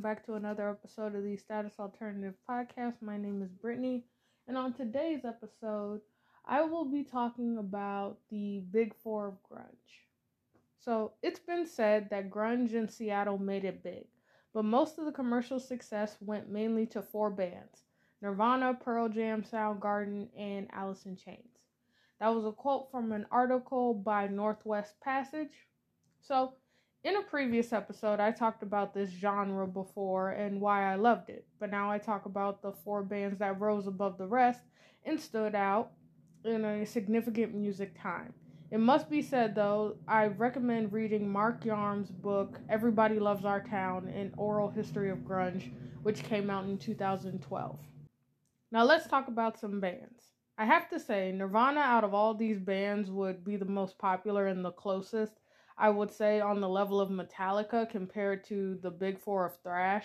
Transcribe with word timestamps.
welcome 0.00 0.14
back 0.16 0.24
to 0.24 0.34
another 0.34 0.70
episode 0.70 1.14
of 1.14 1.22
the 1.22 1.36
Status 1.36 1.74
Alternative 1.78 2.32
Podcast. 2.48 3.02
My 3.02 3.18
name 3.18 3.42
is 3.42 3.50
Brittany, 3.50 4.06
and 4.48 4.56
on 4.56 4.72
today's 4.72 5.26
episode, 5.26 6.00
I 6.46 6.62
will 6.62 6.86
be 6.86 7.04
talking 7.04 7.58
about 7.58 8.16
the 8.30 8.62
Big 8.70 8.94
Four 8.94 9.28
of 9.28 9.34
Grunge. 9.42 10.06
So, 10.78 11.12
it's 11.22 11.38
been 11.38 11.66
said 11.66 12.08
that 12.08 12.30
grunge 12.30 12.72
in 12.72 12.88
Seattle 12.88 13.36
made 13.36 13.66
it 13.66 13.82
big, 13.82 14.06
but 14.54 14.64
most 14.64 14.98
of 14.98 15.04
the 15.04 15.12
commercial 15.12 15.60
success 15.60 16.16
went 16.22 16.48
mainly 16.48 16.86
to 16.86 17.02
four 17.02 17.28
bands 17.28 17.82
Nirvana, 18.22 18.78
Pearl 18.82 19.10
Jam, 19.10 19.42
Soundgarden, 19.42 20.28
and 20.34 20.68
Alice 20.72 21.04
in 21.04 21.16
Chains. 21.16 21.58
That 22.20 22.34
was 22.34 22.46
a 22.46 22.52
quote 22.52 22.90
from 22.90 23.12
an 23.12 23.26
article 23.30 23.92
by 23.92 24.28
Northwest 24.28 24.98
Passage. 25.02 25.68
So, 26.22 26.54
in 27.02 27.16
a 27.16 27.22
previous 27.22 27.72
episode, 27.72 28.20
I 28.20 28.30
talked 28.30 28.62
about 28.62 28.92
this 28.92 29.10
genre 29.10 29.66
before 29.66 30.30
and 30.30 30.60
why 30.60 30.92
I 30.92 30.96
loved 30.96 31.30
it, 31.30 31.46
but 31.58 31.70
now 31.70 31.90
I 31.90 31.98
talk 31.98 32.26
about 32.26 32.60
the 32.60 32.72
four 32.72 33.02
bands 33.02 33.38
that 33.38 33.58
rose 33.58 33.86
above 33.86 34.18
the 34.18 34.26
rest 34.26 34.60
and 35.04 35.18
stood 35.18 35.54
out 35.54 35.92
in 36.44 36.64
a 36.64 36.84
significant 36.84 37.54
music 37.54 37.98
time. 38.00 38.34
It 38.70 38.80
must 38.80 39.10
be 39.10 39.22
said, 39.22 39.54
though, 39.54 39.96
I 40.06 40.26
recommend 40.26 40.92
reading 40.92 41.28
Mark 41.28 41.64
Yarm's 41.64 42.10
book, 42.10 42.60
Everybody 42.68 43.18
Loves 43.18 43.44
Our 43.44 43.62
Town 43.62 44.06
An 44.08 44.32
Oral 44.36 44.70
History 44.70 45.10
of 45.10 45.18
Grunge, 45.18 45.72
which 46.02 46.22
came 46.22 46.50
out 46.50 46.64
in 46.64 46.78
2012. 46.78 47.78
Now, 48.70 48.84
let's 48.84 49.08
talk 49.08 49.26
about 49.26 49.58
some 49.58 49.80
bands. 49.80 50.34
I 50.56 50.66
have 50.66 50.88
to 50.90 51.00
say, 51.00 51.32
Nirvana, 51.32 51.80
out 51.80 52.04
of 52.04 52.14
all 52.14 52.34
these 52.34 52.60
bands, 52.60 53.10
would 53.10 53.42
be 53.42 53.56
the 53.56 53.64
most 53.64 53.98
popular 53.98 54.46
and 54.46 54.64
the 54.64 54.70
closest 54.70 55.39
I 55.80 55.88
would 55.88 56.12
say, 56.12 56.40
on 56.40 56.60
the 56.60 56.68
level 56.68 57.00
of 57.00 57.08
Metallica 57.08 57.88
compared 57.88 58.44
to 58.44 58.78
the 58.82 58.90
big 58.90 59.18
four 59.18 59.46
of 59.46 59.56
thrash. 59.62 60.04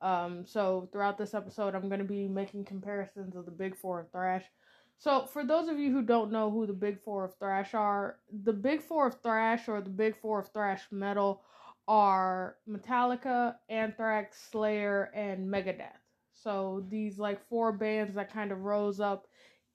Um, 0.00 0.46
so 0.46 0.88
throughout 0.92 1.18
this 1.18 1.34
episode, 1.34 1.74
I'm 1.74 1.88
going 1.88 1.98
to 1.98 2.04
be 2.04 2.28
making 2.28 2.64
comparisons 2.64 3.34
of 3.34 3.44
the 3.44 3.50
big 3.50 3.76
four 3.76 4.00
of 4.00 4.12
thrash. 4.12 4.44
So 4.98 5.26
for 5.26 5.44
those 5.44 5.66
of 5.66 5.80
you 5.80 5.90
who 5.90 6.02
don't 6.02 6.30
know 6.30 6.48
who 6.48 6.64
the 6.64 6.72
big 6.72 7.00
four 7.00 7.24
of 7.24 7.34
thrash 7.38 7.74
are, 7.74 8.20
the 8.44 8.52
big 8.52 8.80
four 8.82 9.08
of 9.08 9.20
thrash 9.20 9.68
or 9.68 9.80
the 9.80 9.90
big 9.90 10.16
four 10.16 10.38
of 10.38 10.52
thrash 10.52 10.82
metal 10.92 11.42
are 11.88 12.56
Metallica, 12.68 13.56
Anthrax, 13.68 14.48
Slayer, 14.52 15.10
and 15.12 15.52
Megadeth. 15.52 15.90
So 16.32 16.84
these 16.88 17.18
like 17.18 17.44
four 17.48 17.72
bands 17.72 18.14
that 18.14 18.32
kind 18.32 18.52
of 18.52 18.60
rose 18.60 19.00
up 19.00 19.26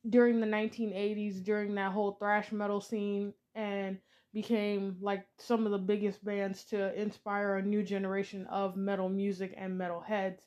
during 0.09 0.39
the 0.39 0.47
1980s 0.47 1.43
during 1.43 1.75
that 1.75 1.91
whole 1.91 2.13
thrash 2.13 2.53
metal 2.53 2.79
scene 2.79 3.33
and 3.53 3.97
became 4.33 4.97
like 5.01 5.25
some 5.37 5.65
of 5.65 5.71
the 5.71 5.77
biggest 5.77 6.23
bands 6.23 6.63
to 6.65 6.93
inspire 6.99 7.55
a 7.55 7.61
new 7.61 7.83
generation 7.83 8.45
of 8.47 8.75
metal 8.75 9.09
music 9.09 9.53
and 9.57 9.77
metal 9.77 10.01
heads. 10.01 10.41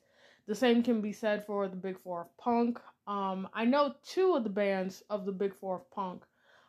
The 0.47 0.55
same 0.55 0.83
can 0.83 1.01
be 1.01 1.13
said 1.13 1.47
for 1.47 1.69
the 1.69 1.77
Big 1.77 1.99
Four 2.01 2.23
of 2.23 2.37
Punk. 2.37 2.81
Um, 3.07 3.49
I 3.55 3.65
know 3.65 3.95
two 4.05 4.35
of 4.35 4.45
the 4.45 4.51
bands 4.51 5.03
of 5.11 5.25
the 5.25 5.33
Big 5.33 5.55
Four 5.55 5.77
of 5.77 5.91
Punk, 5.91 6.25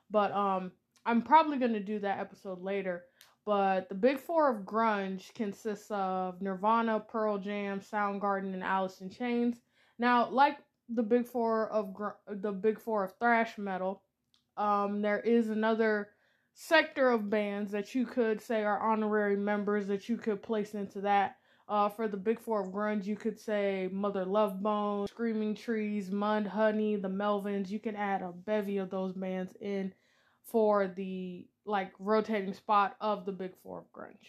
but 0.10 0.32
um, 0.32 0.72
I'm 1.06 1.22
probably 1.22 1.58
going 1.58 1.74
to 1.74 1.80
do 1.80 2.00
that 2.00 2.20
episode 2.20 2.62
later. 2.62 3.04
But 3.46 3.90
the 3.90 3.96
Big 3.96 4.20
Four 4.20 4.50
of 4.50 4.66
Grunge 4.66 5.34
consists 5.34 5.92
of 5.92 6.42
Nirvana, 6.42 7.00
Pearl 7.00 7.38
Jam, 7.38 7.82
Soundgarden, 7.82 8.54
and 8.54 8.64
Alice 8.64 9.02
in 9.02 9.10
Chains. 9.10 9.58
Now, 10.00 10.30
like 10.30 10.60
the 10.88 11.04
Big 11.04 11.28
Four 11.28 11.70
of 11.70 11.94
gr- 11.94 12.20
the 12.28 12.52
Big 12.52 12.80
Four 12.80 13.04
of 13.04 13.18
thrash 13.18 13.58
metal, 13.58 14.02
um, 14.56 15.02
there 15.02 15.20
is 15.20 15.50
another 15.50 16.10
sector 16.54 17.10
of 17.10 17.30
bands 17.30 17.72
that 17.72 17.96
you 17.96 18.06
could 18.06 18.42
say 18.42 18.64
are 18.64 18.80
honorary 18.80 19.36
members 19.36 19.88
that 19.88 20.08
you 20.08 20.18
could 20.18 20.42
place 20.42 20.74
into 20.74 21.02
that. 21.02 21.38
Uh, 21.70 21.88
for 21.88 22.10
the 22.10 22.18
big 22.18 22.40
four 22.40 22.62
of 22.62 22.74
grunge, 22.74 23.06
you 23.06 23.16
could 23.16 23.40
say 23.40 23.90
Mother 23.92 24.26
Love 24.26 24.62
Bone, 24.62 25.08
Screaming 25.08 25.56
Trees, 25.56 26.10
Mudhoney, 26.10 27.02
the 27.02 27.08
Melvins. 27.08 27.70
You 27.70 27.80
can 27.80 27.96
add 27.96 28.22
a 28.22 28.34
bevy 28.34 28.78
of 28.78 28.90
those 28.90 29.14
bands 29.14 29.54
in 29.62 29.94
for 30.44 30.88
the 30.88 31.48
like 31.66 31.94
rotating 32.00 32.54
spot 32.54 32.98
of 33.00 33.26
the 33.26 33.32
big 33.32 33.54
four 33.64 33.80
of 33.80 33.92
grunge. 33.94 34.28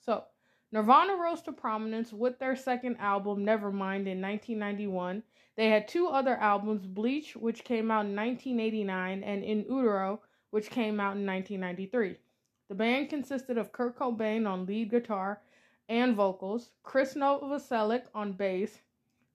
So, 0.00 0.24
Nirvana 0.72 1.16
rose 1.16 1.42
to 1.42 1.52
prominence 1.52 2.12
with 2.12 2.38
their 2.40 2.56
second 2.56 2.96
album, 2.98 3.44
Nevermind, 3.46 4.06
in 4.06 4.20
1991. 4.20 5.22
They 5.56 5.70
had 5.70 5.88
two 5.88 6.08
other 6.08 6.36
albums, 6.36 6.86
Bleach, 6.86 7.36
which 7.36 7.64
came 7.64 7.90
out 7.90 8.04
in 8.04 8.16
1989, 8.16 9.22
and 9.22 9.44
In 9.44 9.60
Utero, 9.60 10.20
which 10.50 10.70
came 10.70 11.00
out 11.00 11.16
in 11.16 11.26
1993. 11.26 12.16
The 12.68 12.74
band 12.74 13.10
consisted 13.10 13.58
of 13.58 13.72
Kurt 13.72 13.98
Cobain 13.98 14.46
on 14.46 14.66
lead 14.66 14.90
guitar 14.90 15.40
and 15.88 16.16
vocals, 16.16 16.70
Chris 16.82 17.14
Novoselic 17.14 18.02
on 18.14 18.32
bass. 18.32 18.80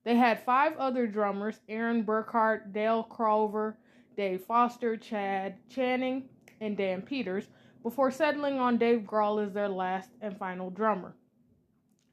They 0.04 0.16
had 0.16 0.44
five 0.44 0.76
other 0.76 1.06
drummers 1.06 1.60
Aaron 1.68 2.02
Burckhard, 2.02 2.72
Dale 2.72 3.04
Crover, 3.04 3.78
Dave 4.16 4.42
Foster, 4.44 4.96
Chad 4.96 5.56
Channing, 5.68 6.28
and 6.60 6.76
Dan 6.76 7.02
Peters, 7.02 7.48
before 7.82 8.10
settling 8.10 8.58
on 8.58 8.78
Dave 8.78 9.00
Grohl 9.00 9.44
as 9.44 9.52
their 9.52 9.68
last 9.68 10.10
and 10.20 10.36
final 10.36 10.70
drummer. 10.70 11.14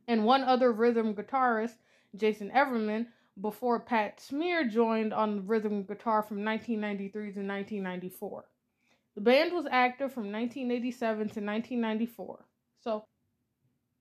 And 0.07 0.25
one 0.25 0.43
other 0.43 0.71
rhythm 0.71 1.13
guitarist, 1.13 1.75
Jason 2.15 2.49
Everman, 2.51 3.07
before 3.41 3.79
Pat 3.79 4.19
Smear 4.19 4.67
joined 4.67 5.13
on 5.13 5.45
rhythm 5.47 5.83
guitar 5.83 6.23
from 6.23 6.43
1993 6.43 7.11
to 7.11 7.39
1994. 7.39 8.45
The 9.19 9.25
band 9.25 9.51
was 9.51 9.65
active 9.69 10.13
from 10.13 10.31
1987 10.31 11.17
to 11.17 11.23
1994. 11.41 12.45
So 12.79 13.03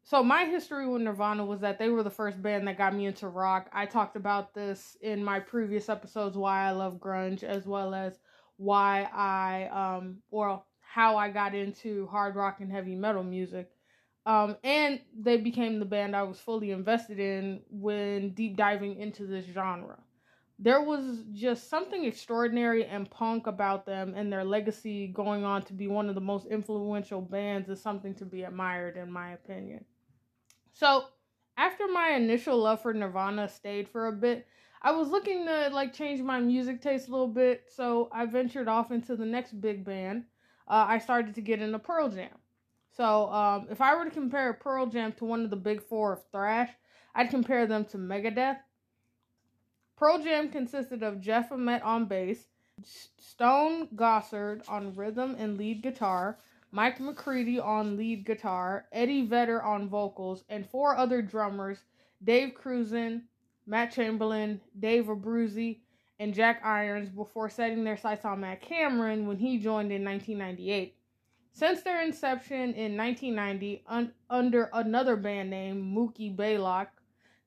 so 0.05 0.23
my 0.23 0.45
history 0.45 0.87
with 0.87 1.03
Nirvana 1.03 1.45
was 1.45 1.59
that 1.59 1.81
they 1.81 1.89
were 1.89 2.05
the 2.05 2.09
first 2.09 2.41
band 2.41 2.69
that 2.69 2.79
got 2.79 2.95
me 2.95 3.07
into 3.07 3.27
rock. 3.27 3.69
I 3.73 3.87
talked 3.87 4.15
about 4.15 4.55
this 4.55 4.97
in 5.01 5.25
my 5.25 5.41
previous 5.41 5.89
episodes 5.89 6.37
why 6.37 6.69
I 6.69 6.71
love 6.71 7.01
grunge 7.01 7.43
as 7.43 7.67
well 7.67 7.97
as 7.97 8.21
why 8.59 9.09
I 9.13 9.97
um 9.97 10.19
or 10.31 10.63
how 10.79 11.17
I 11.17 11.31
got 11.31 11.53
into 11.53 12.07
hard 12.07 12.37
rock 12.37 12.61
and 12.61 12.71
heavy 12.71 12.95
metal 12.95 13.25
music. 13.25 13.73
Um, 14.25 14.57
and 14.63 15.01
they 15.19 15.39
became 15.39 15.81
the 15.81 15.85
band 15.85 16.15
I 16.15 16.23
was 16.23 16.39
fully 16.39 16.71
invested 16.71 17.19
in 17.19 17.63
when 17.71 18.35
deep 18.35 18.57
diving 18.57 19.01
into 19.01 19.27
this 19.27 19.47
genre 19.47 19.99
there 20.59 20.83
was 20.83 21.25
just 21.33 21.71
something 21.71 22.05
extraordinary 22.05 22.85
and 22.85 23.09
punk 23.11 23.47
about 23.47 23.87
them 23.87 24.15
and 24.17 24.33
their 24.33 24.45
legacy 24.45 25.07
going 25.07 25.45
on 25.45 25.63
to 25.63 25.73
be 25.73 25.87
one 25.87 26.09
of 26.09 26.17
the 26.17 26.21
most 26.21 26.47
influential 26.47 27.21
bands 27.21 27.69
is 27.69 27.81
something 27.81 28.15
to 28.17 28.25
be 28.25 28.43
admired 28.43 28.97
in 28.97 29.11
my 29.11 29.33
opinion. 29.33 29.85
So, 30.73 31.05
after 31.57 31.87
my 31.89 32.11
initial 32.11 32.57
love 32.59 32.83
for 32.83 32.93
Nirvana 32.93 33.49
stayed 33.49 33.89
for 33.89 34.09
a 34.09 34.13
bit, 34.13 34.47
I 34.83 34.93
was 34.93 35.09
looking 35.09 35.45
to 35.47 35.71
like 35.73 35.93
change 35.93 36.21
my 36.21 36.41
music 36.41 36.81
taste 36.81 37.09
a 37.09 37.11
little 37.11 37.29
bit, 37.29 37.65
so 37.75 38.09
I 38.13 38.27
ventured 38.27 38.69
off 38.69 38.91
into 38.91 39.17
the 39.17 39.27
next 39.27 39.61
big 39.61 39.85
band. 39.85 40.25
Uh, 40.69 40.87
I 40.89 40.99
started 40.99 41.35
to 41.37 41.41
get 41.41 41.63
into 41.63 41.79
Pearl 41.79 42.09
Jam. 42.09 42.37
So, 42.97 43.29
um, 43.33 43.69
if 43.71 43.81
I 43.81 43.95
were 43.95 44.05
to 44.05 44.11
compare 44.11 44.53
Pearl 44.55 44.87
Jam 44.87 45.13
to 45.15 45.25
one 45.25 45.45
of 45.45 45.51
the 45.51 45.57
big 45.57 45.83
four 45.83 46.15
of 46.15 46.23
thrash, 46.33 46.71
I'd 47.15 47.31
compare 47.31 47.67
them 47.67 47.85
to 47.87 47.99
Megadeth 47.99 48.59
Pearl 49.99 50.23
Jam 50.23 50.49
consisted 50.49 51.03
of 51.03 51.21
Jeff 51.21 51.51
Ament 51.51 51.83
on 51.83 52.05
bass, 52.05 52.47
Stone 52.85 53.89
Gossard 53.97 54.63
on 54.69 54.95
rhythm 54.95 55.35
and 55.37 55.59
lead 55.59 55.83
guitar, 55.83 56.39
Mike 56.71 57.01
McCready 57.01 57.59
on 57.59 57.97
lead 57.97 58.25
guitar, 58.25 58.87
Eddie 58.93 59.27
Vedder 59.27 59.61
on 59.61 59.89
vocals, 59.89 60.45
and 60.49 60.65
four 60.65 60.97
other 60.97 61.21
drummers 61.21 61.79
Dave 62.23 62.55
Krusen, 62.55 63.23
Matt 63.67 63.91
Chamberlain, 63.91 64.61
Dave 64.79 65.07
Abbruzzese, 65.07 65.81
and 66.21 66.33
Jack 66.33 66.65
Irons 66.65 67.09
before 67.09 67.51
setting 67.51 67.83
their 67.83 67.97
sights 67.97 68.25
on 68.25 68.41
Matt 68.41 68.61
Cameron 68.61 69.27
when 69.27 69.39
he 69.39 69.59
joined 69.59 69.91
in 69.91 70.05
1998. 70.05 70.95
Since 71.51 71.83
their 71.83 72.03
inception 72.03 72.73
in 72.75 72.97
1990 72.97 73.83
un- 73.89 74.13
under 74.31 74.71
another 74.73 75.17
band 75.17 75.51
name, 75.51 75.93
Mookie 75.93 76.35
Blaylock, 76.35 76.89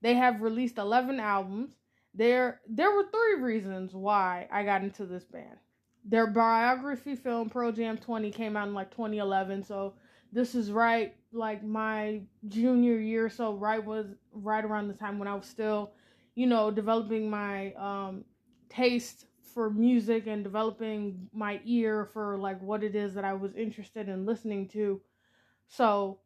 they 0.02 0.16
have 0.16 0.42
released 0.42 0.78
11 0.78 1.20
albums, 1.20 1.76
there 2.14 2.62
there 2.68 2.92
were 2.92 3.06
three 3.12 3.42
reasons 3.42 3.94
why 3.94 4.48
I 4.52 4.64
got 4.64 4.84
into 4.84 5.06
this 5.06 5.24
band. 5.24 5.58
Their 6.04 6.28
biography 6.28 7.16
film 7.16 7.50
Pearl 7.50 7.72
Jam 7.72 7.98
20 7.98 8.32
came 8.32 8.58
out 8.58 8.68
in 8.68 8.74
like 8.74 8.92
2011, 8.92 9.64
so 9.64 9.94
this 10.32 10.56
is 10.56 10.72
right 10.72 11.16
like 11.32 11.64
my 11.64 12.22
junior 12.48 12.98
year, 12.98 13.30
so 13.30 13.54
right 13.54 13.84
was 13.84 14.08
right 14.34 14.64
around 14.64 14.88
the 14.88 14.94
time 14.94 15.20
when 15.20 15.28
I 15.28 15.36
was 15.36 15.46
still, 15.46 15.92
you 16.36 16.48
know, 16.48 16.72
developing 16.72 17.30
my 17.30 17.74
um 17.74 18.26
taste 18.70 19.26
for 19.54 19.70
music 19.70 20.28
and 20.28 20.44
developing 20.44 21.28
my 21.34 21.60
ear 21.66 22.06
for 22.06 22.38
like 22.38 22.62
what 22.62 22.84
it 22.84 22.96
is 22.96 23.14
that 23.14 23.26
I 23.26 23.34
was 23.34 23.54
interested 23.56 24.08
in 24.10 24.26
listening 24.26 24.68
to. 24.70 25.02
So 25.68 26.20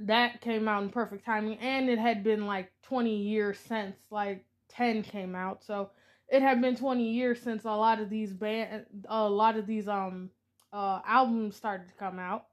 that 0.00 0.40
came 0.40 0.68
out 0.68 0.82
in 0.82 0.90
perfect 0.90 1.24
timing 1.24 1.58
and 1.58 1.88
it 1.88 1.98
had 1.98 2.24
been 2.24 2.46
like 2.46 2.72
20 2.82 3.14
years 3.14 3.58
since 3.58 3.96
like 4.10 4.44
10 4.72 5.02
came 5.02 5.34
out. 5.34 5.62
So 5.64 5.90
it 6.28 6.42
had 6.42 6.60
been 6.60 6.76
20 6.76 7.10
years 7.12 7.40
since 7.40 7.64
a 7.64 7.70
lot 7.70 8.00
of 8.00 8.10
these 8.10 8.32
band 8.32 8.86
a 9.08 9.28
lot 9.28 9.56
of 9.56 9.66
these 9.66 9.88
um 9.88 10.30
uh 10.72 11.00
albums 11.06 11.56
started 11.56 11.88
to 11.88 11.94
come 11.94 12.18
out. 12.18 12.46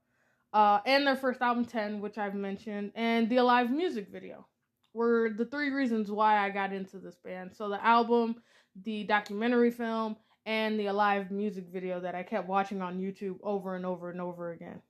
uh, 0.54 0.80
and 0.86 1.06
their 1.06 1.16
first 1.16 1.42
album 1.42 1.66
10 1.66 2.02
which 2.02 2.18
i've 2.18 2.36
mentioned 2.36 2.92
and 2.96 3.30
the 3.30 3.38
alive 3.38 3.72
music 3.72 4.10
video 4.10 4.46
were 4.94 5.30
the 5.38 5.46
three 5.46 5.70
reasons 5.70 6.12
why 6.12 6.38
i 6.40 6.50
got 6.50 6.74
into 6.74 6.98
this 7.00 7.18
band 7.24 7.52
so 7.56 7.70
the 7.70 7.84
album 7.86 8.36
the 8.84 9.04
documentary 9.04 9.72
film 9.72 10.16
and 10.46 10.80
the 10.80 10.88
alive 10.88 11.32
music 11.32 11.66
video 11.72 12.00
that 12.00 12.16
i 12.16 12.24
kept 12.24 12.48
watching 12.48 12.82
on 12.82 13.00
youtube 13.00 13.38
over 13.44 13.76
and 13.76 13.86
over 13.86 14.10
and 14.10 14.22
over 14.22 14.52
again 14.52 14.82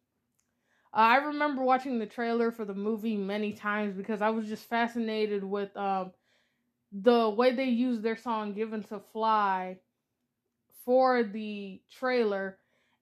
uh, 0.94 0.98
i 0.98 1.18
remember 1.18 1.62
watching 1.64 2.00
the 2.00 2.06
trailer 2.06 2.52
for 2.52 2.66
the 2.66 2.74
movie 2.74 3.18
many 3.18 3.54
times 3.54 3.94
because 3.94 4.22
i 4.22 4.30
was 4.30 4.48
just 4.48 4.66
fascinated 4.68 5.44
with 5.44 5.76
um, 5.78 6.12
the 6.92 7.30
way 7.30 7.54
they 7.54 7.66
used 7.66 8.02
their 8.02 8.18
song 8.18 8.54
given 8.54 8.84
to 8.84 9.00
fly 9.14 9.78
for 10.86 11.24
the 11.24 11.82
trailer 11.92 12.58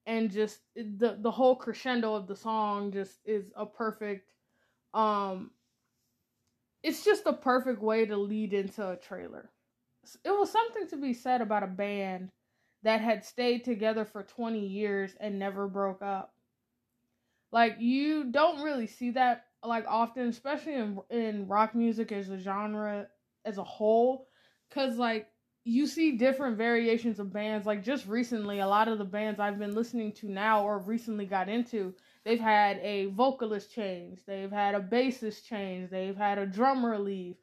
and 0.05 0.31
just 0.31 0.59
the 0.75 1.17
the 1.21 1.31
whole 1.31 1.55
crescendo 1.55 2.15
of 2.15 2.27
the 2.27 2.35
song 2.35 2.91
just 2.91 3.19
is 3.25 3.51
a 3.55 3.65
perfect 3.65 4.33
um 4.93 5.51
it's 6.83 7.03
just 7.03 7.25
a 7.25 7.33
perfect 7.33 7.81
way 7.81 8.05
to 8.05 8.15
lead 8.15 8.53
into 8.53 8.87
a 8.87 8.95
trailer. 8.95 9.49
It 10.23 10.31
was 10.31 10.51
something 10.51 10.87
to 10.87 10.97
be 10.97 11.13
said 11.13 11.41
about 11.41 11.63
a 11.63 11.67
band 11.67 12.31
that 12.83 13.01
had 13.01 13.25
stayed 13.25 13.65
together 13.65 14.05
for 14.05 14.23
20 14.23 14.65
years 14.65 15.13
and 15.19 15.37
never 15.37 15.67
broke 15.67 16.01
up. 16.01 16.33
Like 17.51 17.77
you 17.79 18.31
don't 18.31 18.63
really 18.63 18.87
see 18.87 19.11
that 19.11 19.45
like 19.63 19.85
often, 19.87 20.27
especially 20.27 20.75
in 20.75 20.99
in 21.09 21.47
rock 21.47 21.75
music 21.75 22.11
as 22.11 22.29
a 22.29 22.37
genre 22.37 23.07
as 23.47 23.57
a 23.57 23.63
whole 23.63 24.27
cuz 24.69 24.97
like 24.97 25.31
you 25.67 25.85
see 25.85 26.13
different 26.13 26.57
variations 26.57 27.19
of 27.19 27.33
bands. 27.33 27.67
Like 27.67 27.83
just 27.83 28.07
recently, 28.07 28.59
a 28.59 28.67
lot 28.67 28.87
of 28.87 28.99
the 28.99 29.03
bands 29.03 29.37
I've 29.37 29.59
been 29.59 29.75
listening 29.75 30.13
to 30.13 30.29
now 30.29 30.63
or 30.63 30.79
recently 30.79 31.25
got 31.25 31.49
into, 31.49 31.93
they've 32.23 32.39
had 32.39 32.77
a 32.77 33.07
vocalist 33.07 33.73
change, 33.73 34.21
they've 34.25 34.51
had 34.51 34.75
a 34.75 34.79
bassist 34.79 35.43
change, 35.43 35.89
they've 35.89 36.15
had 36.15 36.37
a 36.37 36.45
drummer 36.45 36.97
leave. 36.97 37.35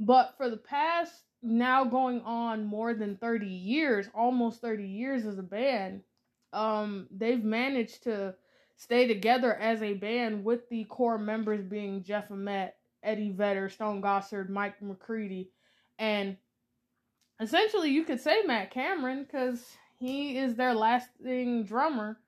But 0.00 0.34
for 0.38 0.48
the 0.48 0.56
past 0.56 1.12
now 1.42 1.84
going 1.84 2.22
on 2.22 2.64
more 2.64 2.94
than 2.94 3.18
30 3.18 3.46
years, 3.46 4.08
almost 4.14 4.62
30 4.62 4.86
years 4.86 5.26
as 5.26 5.36
a 5.36 5.42
band, 5.42 6.00
um, 6.54 7.06
they've 7.10 7.44
managed 7.44 8.04
to 8.04 8.34
stay 8.76 9.06
together 9.06 9.54
as 9.54 9.82
a 9.82 9.92
band 9.92 10.42
with 10.42 10.70
the 10.70 10.84
core 10.84 11.18
members 11.18 11.62
being 11.62 12.02
Jeff 12.02 12.30
Ament, 12.30 12.72
Eddie 13.02 13.30
Vedder, 13.30 13.68
Stone 13.68 14.02
Gossard, 14.02 14.48
Mike 14.48 14.80
McCready, 14.80 15.50
and 15.98 16.36
essentially 17.40 17.90
you 17.90 18.04
could 18.04 18.20
say 18.20 18.42
Matt 18.46 18.70
Cameron 18.70 19.24
because 19.24 19.76
he 19.98 20.36
is 20.38 20.54
their 20.54 20.74
lasting 20.74 21.64
drummer, 21.64 22.18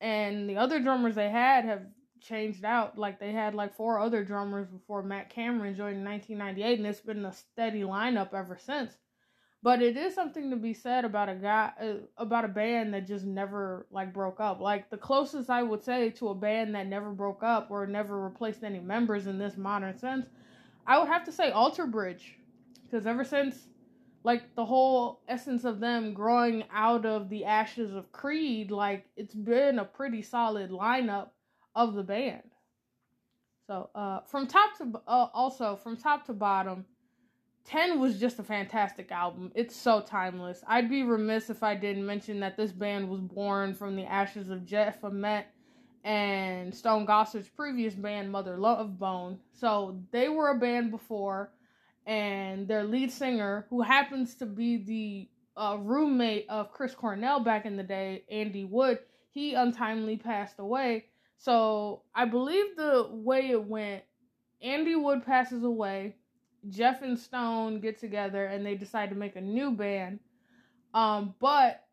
and 0.00 0.48
the 0.48 0.56
other 0.56 0.80
drummers 0.80 1.14
they 1.14 1.30
had 1.30 1.64
have 1.64 1.82
changed 2.20 2.64
out. 2.64 2.98
Like 2.98 3.18
they 3.18 3.32
had 3.32 3.54
like 3.54 3.76
four 3.76 3.98
other 3.98 4.24
drummers 4.24 4.68
before 4.68 5.02
Matt 5.02 5.30
Cameron 5.30 5.76
joined 5.76 5.98
in 5.98 6.04
1998, 6.04 6.78
and 6.78 6.86
it's 6.86 7.00
been 7.00 7.24
a 7.24 7.32
steady 7.32 7.82
lineup 7.82 8.34
ever 8.34 8.58
since. 8.58 8.96
But 9.62 9.82
it 9.82 9.96
is 9.96 10.14
something 10.14 10.50
to 10.50 10.56
be 10.56 10.72
said 10.72 11.04
about 11.04 11.28
a 11.28 11.34
guy 11.34 11.72
uh, 11.80 11.94
about 12.16 12.46
a 12.46 12.48
band 12.48 12.94
that 12.94 13.06
just 13.06 13.26
never 13.26 13.86
like 13.90 14.14
broke 14.14 14.40
up. 14.40 14.60
Like 14.60 14.88
the 14.88 14.96
closest 14.96 15.50
I 15.50 15.62
would 15.62 15.84
say 15.84 16.10
to 16.10 16.28
a 16.28 16.34
band 16.34 16.74
that 16.74 16.86
never 16.86 17.10
broke 17.10 17.42
up 17.42 17.70
or 17.70 17.86
never 17.86 18.22
replaced 18.22 18.64
any 18.64 18.80
members 18.80 19.26
in 19.26 19.38
this 19.38 19.58
modern 19.58 19.98
sense, 19.98 20.28
I 20.86 20.98
would 20.98 21.08
have 21.08 21.24
to 21.24 21.32
say 21.32 21.50
Alter 21.50 21.86
Bridge, 21.86 22.38
because 22.84 23.06
ever 23.06 23.22
since 23.22 23.66
like 24.24 24.54
the 24.54 24.64
whole 24.64 25.20
essence 25.28 25.64
of 25.64 25.80
them 25.80 26.14
growing 26.14 26.64
out 26.72 27.04
of 27.04 27.28
the 27.28 27.44
ashes 27.44 27.94
of 27.94 28.12
Creed, 28.12 28.70
like 28.70 29.06
it's 29.16 29.34
been 29.34 29.78
a 29.78 29.84
pretty 29.84 30.22
solid 30.22 30.70
lineup 30.70 31.28
of 31.74 31.94
the 31.94 32.02
band. 32.02 32.42
So, 33.66 33.90
uh, 33.94 34.20
from 34.26 34.46
top 34.46 34.76
to 34.78 35.00
uh, 35.06 35.28
also 35.32 35.76
from 35.76 35.96
top 35.96 36.26
to 36.26 36.32
bottom, 36.32 36.86
10 37.70 38.00
was 38.00 38.18
just 38.18 38.40
a 38.40 38.42
fantastic 38.42 39.12
album. 39.12 39.52
It's 39.54 39.76
so 39.76 40.00
timeless. 40.00 40.64
I'd 40.66 40.90
be 40.90 41.04
remiss 41.04 41.50
if 41.50 41.62
I 41.62 41.76
didn't 41.76 42.04
mention 42.04 42.40
that 42.40 42.56
this 42.56 42.72
band 42.72 43.08
was 43.08 43.20
born 43.20 43.74
from 43.74 43.94
the 43.94 44.04
ashes 44.04 44.50
of 44.50 44.66
Jeff 44.66 45.04
Ament 45.04 45.46
and 46.02 46.74
Stone 46.74 47.06
Gossard's 47.06 47.48
previous 47.48 47.94
band, 47.94 48.32
Mother 48.32 48.56
Love 48.56 48.98
Bone. 48.98 49.38
So 49.52 50.02
they 50.10 50.28
were 50.28 50.48
a 50.48 50.58
band 50.58 50.90
before 50.90 51.52
and 52.06 52.66
their 52.66 52.82
lead 52.82 53.12
singer, 53.12 53.66
who 53.70 53.82
happens 53.82 54.34
to 54.36 54.46
be 54.46 54.78
the 54.78 55.28
uh, 55.56 55.76
roommate 55.76 56.46
of 56.48 56.72
Chris 56.72 56.94
Cornell 56.96 57.38
back 57.38 57.66
in 57.66 57.76
the 57.76 57.84
day, 57.84 58.24
Andy 58.28 58.64
Wood, 58.64 58.98
he 59.30 59.54
untimely 59.54 60.16
passed 60.16 60.58
away. 60.58 61.04
So 61.38 62.02
I 62.16 62.24
believe 62.24 62.74
the 62.76 63.06
way 63.12 63.50
it 63.50 63.62
went, 63.62 64.02
Andy 64.60 64.96
Wood 64.96 65.24
passes 65.24 65.62
away, 65.62 66.16
Jeff 66.68 67.02
and 67.02 67.18
Stone 67.18 67.80
get 67.80 67.98
together, 67.98 68.44
and 68.44 68.64
they 68.64 68.74
decide 68.74 69.10
to 69.10 69.16
make 69.16 69.36
a 69.36 69.40
new 69.40 69.70
band. 69.72 70.20
Um, 70.92 71.34
but 71.40 71.84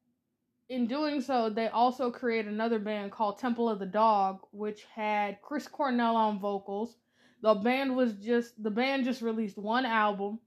in 0.70 0.88
doing 0.88 1.22
so, 1.22 1.50
they 1.50 1.68
also 1.68 2.12
create 2.12 2.46
another 2.46 2.80
band 2.80 3.12
called 3.12 3.40
Temple 3.40 3.70
of 3.70 3.80
the 3.80 3.86
Dog, 3.86 4.40
which 4.52 4.86
had 4.94 5.42
Chris 5.42 5.68
Cornell 5.68 6.16
on 6.16 6.40
vocals 6.40 6.98
the 7.42 7.54
band 7.54 7.96
was 7.96 8.14
just 8.14 8.62
the 8.62 8.72
band 8.72 9.06
just 9.06 9.22
released 9.22 9.58
one 9.58 9.86
album. 9.86 10.40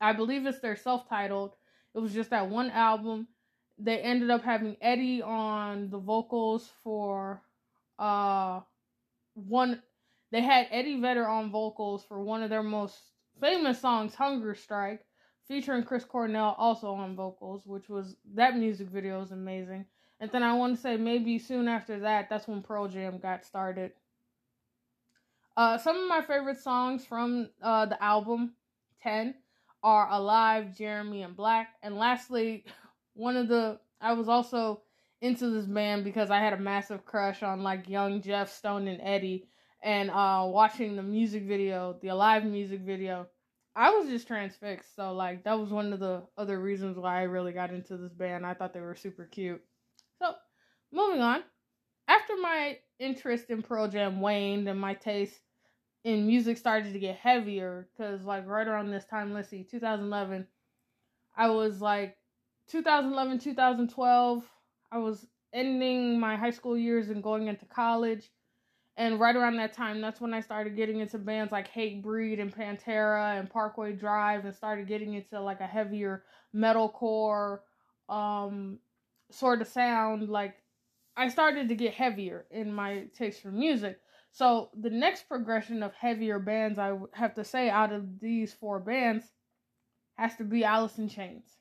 I 0.00 0.12
believe 0.12 0.46
it's 0.46 0.60
their 0.60 0.76
self-titled. 0.76 1.52
It 1.94 1.98
was 1.98 2.14
just 2.14 2.30
that 2.30 2.48
one 2.48 2.70
album. 2.70 3.28
They 3.78 3.98
ended 3.98 4.30
up 4.30 4.42
having 4.42 4.76
Eddie 4.80 5.22
on 5.22 5.90
the 5.90 5.98
vocals 5.98 6.70
for 6.82 7.42
uh 7.98 8.60
one 9.34 9.82
they 10.30 10.40
had 10.42 10.68
Eddie 10.70 11.00
Vedder 11.00 11.26
on 11.26 11.50
vocals 11.50 12.04
for 12.04 12.22
one 12.22 12.42
of 12.42 12.50
their 12.50 12.62
most 12.62 12.98
famous 13.40 13.80
songs, 13.80 14.14
Hunger 14.14 14.54
Strike, 14.54 15.04
featuring 15.46 15.82
Chris 15.82 16.04
Cornell 16.04 16.54
also 16.58 16.92
on 16.92 17.16
vocals, 17.16 17.66
which 17.66 17.88
was 17.88 18.16
that 18.34 18.56
music 18.56 18.88
video 18.88 19.20
is 19.22 19.32
amazing. 19.32 19.84
And 20.20 20.30
then 20.30 20.42
I 20.42 20.52
want 20.52 20.76
to 20.76 20.80
say 20.80 20.96
maybe 20.96 21.38
soon 21.38 21.66
after 21.66 22.00
that, 22.00 22.28
that's 22.28 22.46
when 22.46 22.62
Pearl 22.62 22.88
Jam 22.88 23.18
got 23.18 23.44
started. 23.44 23.92
Uh, 25.56 25.78
some 25.78 25.96
of 25.96 26.08
my 26.08 26.20
favorite 26.20 26.58
songs 26.58 27.04
from 27.04 27.48
uh, 27.62 27.86
the 27.86 28.02
album 28.02 28.52
10 29.02 29.34
are 29.82 30.08
Alive, 30.10 30.76
Jeremy, 30.76 31.22
and 31.22 31.34
Black. 31.34 31.70
And 31.82 31.96
lastly, 31.96 32.64
one 33.14 33.36
of 33.36 33.48
the, 33.48 33.80
I 34.00 34.12
was 34.12 34.28
also 34.28 34.82
into 35.20 35.50
this 35.50 35.66
band 35.66 36.04
because 36.04 36.30
I 36.30 36.38
had 36.38 36.52
a 36.52 36.58
massive 36.58 37.04
crush 37.04 37.42
on 37.42 37.62
like 37.62 37.88
young 37.88 38.22
Jeff 38.22 38.52
Stone 38.52 38.88
and 38.88 39.00
Eddie. 39.02 39.46
And 39.82 40.10
uh, 40.10 40.44
watching 40.46 40.96
the 40.96 41.02
music 41.02 41.44
video, 41.44 41.96
the 42.02 42.08
Alive 42.08 42.44
music 42.44 42.80
video, 42.80 43.26
I 43.74 43.90
was 43.90 44.08
just 44.08 44.26
transfixed. 44.26 44.94
So, 44.94 45.14
like, 45.14 45.44
that 45.44 45.58
was 45.58 45.70
one 45.70 45.92
of 45.92 46.00
the 46.00 46.22
other 46.36 46.60
reasons 46.60 46.98
why 46.98 47.20
I 47.20 47.22
really 47.22 47.52
got 47.52 47.70
into 47.70 47.96
this 47.96 48.12
band. 48.12 48.44
I 48.44 48.54
thought 48.54 48.74
they 48.74 48.80
were 48.80 48.94
super 48.94 49.24
cute. 49.24 49.62
So, 50.18 50.34
moving 50.92 51.22
on 51.22 51.42
after 52.08 52.36
my 52.36 52.78
interest 52.98 53.50
in 53.50 53.62
Pearl 53.62 53.88
Jam 53.88 54.20
waned 54.20 54.68
and 54.68 54.78
my 54.78 54.94
taste 54.94 55.40
in 56.04 56.26
music 56.26 56.58
started 56.58 56.92
to 56.92 56.98
get 56.98 57.16
heavier, 57.16 57.88
because 57.96 58.24
like 58.24 58.46
right 58.46 58.66
around 58.66 58.90
this 58.90 59.04
time, 59.04 59.32
let's 59.32 59.48
see, 59.48 59.62
2011, 59.62 60.46
I 61.36 61.50
was 61.50 61.80
like 61.80 62.16
2011, 62.68 63.38
2012, 63.38 64.44
I 64.92 64.98
was 64.98 65.26
ending 65.52 66.18
my 66.18 66.36
high 66.36 66.50
school 66.50 66.76
years 66.76 67.10
and 67.10 67.22
going 67.22 67.48
into 67.48 67.66
college. 67.66 68.30
And 69.00 69.18
right 69.18 69.34
around 69.34 69.56
that 69.56 69.72
time, 69.72 70.02
that's 70.02 70.20
when 70.20 70.34
I 70.34 70.42
started 70.42 70.76
getting 70.76 71.00
into 71.00 71.16
bands 71.16 71.52
like 71.52 71.72
Hatebreed 71.72 72.38
and 72.38 72.54
Pantera 72.54 73.38
and 73.38 73.48
Parkway 73.48 73.94
Drive 73.94 74.44
and 74.44 74.54
started 74.54 74.88
getting 74.88 75.14
into 75.14 75.40
like 75.40 75.60
a 75.60 75.66
heavier 75.66 76.22
metalcore 76.54 77.60
um 78.10 78.78
sort 79.30 79.62
of 79.62 79.68
sound 79.68 80.28
like 80.28 80.56
I 81.16 81.28
started 81.28 81.70
to 81.70 81.74
get 81.74 81.94
heavier 81.94 82.44
in 82.50 82.74
my 82.74 83.04
taste 83.16 83.40
for 83.40 83.50
music. 83.50 83.98
So 84.32 84.68
the 84.78 84.90
next 84.90 85.28
progression 85.28 85.82
of 85.82 85.94
heavier 85.94 86.38
bands 86.38 86.78
I 86.78 86.98
have 87.14 87.34
to 87.36 87.44
say 87.44 87.70
out 87.70 87.94
of 87.94 88.20
these 88.20 88.52
four 88.52 88.80
bands 88.80 89.24
has 90.16 90.36
to 90.36 90.44
be 90.44 90.62
Alice 90.62 90.98
in 90.98 91.08
Chains. 91.08 91.56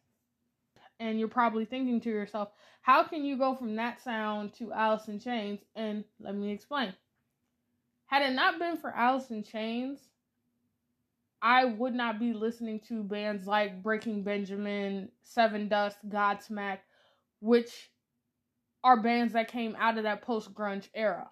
And 0.99 1.17
you're 1.17 1.29
probably 1.29 1.63
thinking 1.63 2.01
to 2.01 2.09
yourself, 2.09 2.49
how 2.81 3.03
can 3.03 3.23
you 3.23 3.37
go 3.37 3.55
from 3.55 3.77
that 3.77 4.03
sound 4.03 4.51
to 4.55 4.73
Alice 4.73 5.07
in 5.07 5.21
Chains? 5.21 5.61
And 5.73 6.03
let 6.19 6.35
me 6.35 6.51
explain. 6.51 6.93
Had 8.09 8.23
it 8.23 8.33
not 8.33 8.57
been 8.57 8.75
for 8.75 8.91
in 9.29 9.43
Chains, 9.43 9.99
I 11.43 11.65
would 11.65 11.93
not 11.93 12.19
be 12.19 12.33
listening 12.33 12.79
to 12.87 13.03
bands 13.03 13.45
like 13.45 13.83
Breaking 13.83 14.23
Benjamin, 14.23 15.09
Sevendust, 15.23 15.97
Godsmack, 16.07 16.79
which 17.39 17.91
are 18.83 18.99
bands 18.99 19.33
that 19.33 19.51
came 19.51 19.75
out 19.77 19.97
of 19.97 20.03
that 20.05 20.23
post 20.23 20.55
grunge 20.55 20.89
era. 20.95 21.29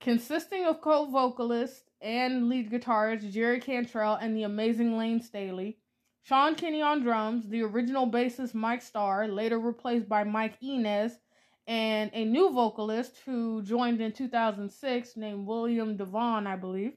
Consisting 0.00 0.64
of 0.64 0.80
co 0.80 1.04
vocalist 1.04 1.90
and 2.00 2.48
lead 2.48 2.70
guitarist 2.70 3.30
Jerry 3.30 3.60
Cantrell 3.60 4.14
and 4.14 4.34
the 4.34 4.44
amazing 4.44 4.96
Layne 4.96 5.20
Staley, 5.20 5.76
Sean 6.22 6.54
Kinney 6.54 6.80
on 6.80 7.02
drums, 7.02 7.46
the 7.46 7.60
original 7.60 8.10
bassist 8.10 8.54
Mike 8.54 8.80
Starr, 8.80 9.28
later 9.28 9.58
replaced 9.58 10.08
by 10.08 10.24
Mike 10.24 10.56
Inez, 10.62 11.18
and 11.66 12.10
a 12.12 12.24
new 12.24 12.50
vocalist 12.52 13.16
who 13.24 13.62
joined 13.62 14.00
in 14.00 14.12
2006 14.12 15.16
named 15.16 15.46
William 15.46 15.96
Devon, 15.96 16.46
I 16.46 16.56
believe. 16.56 16.94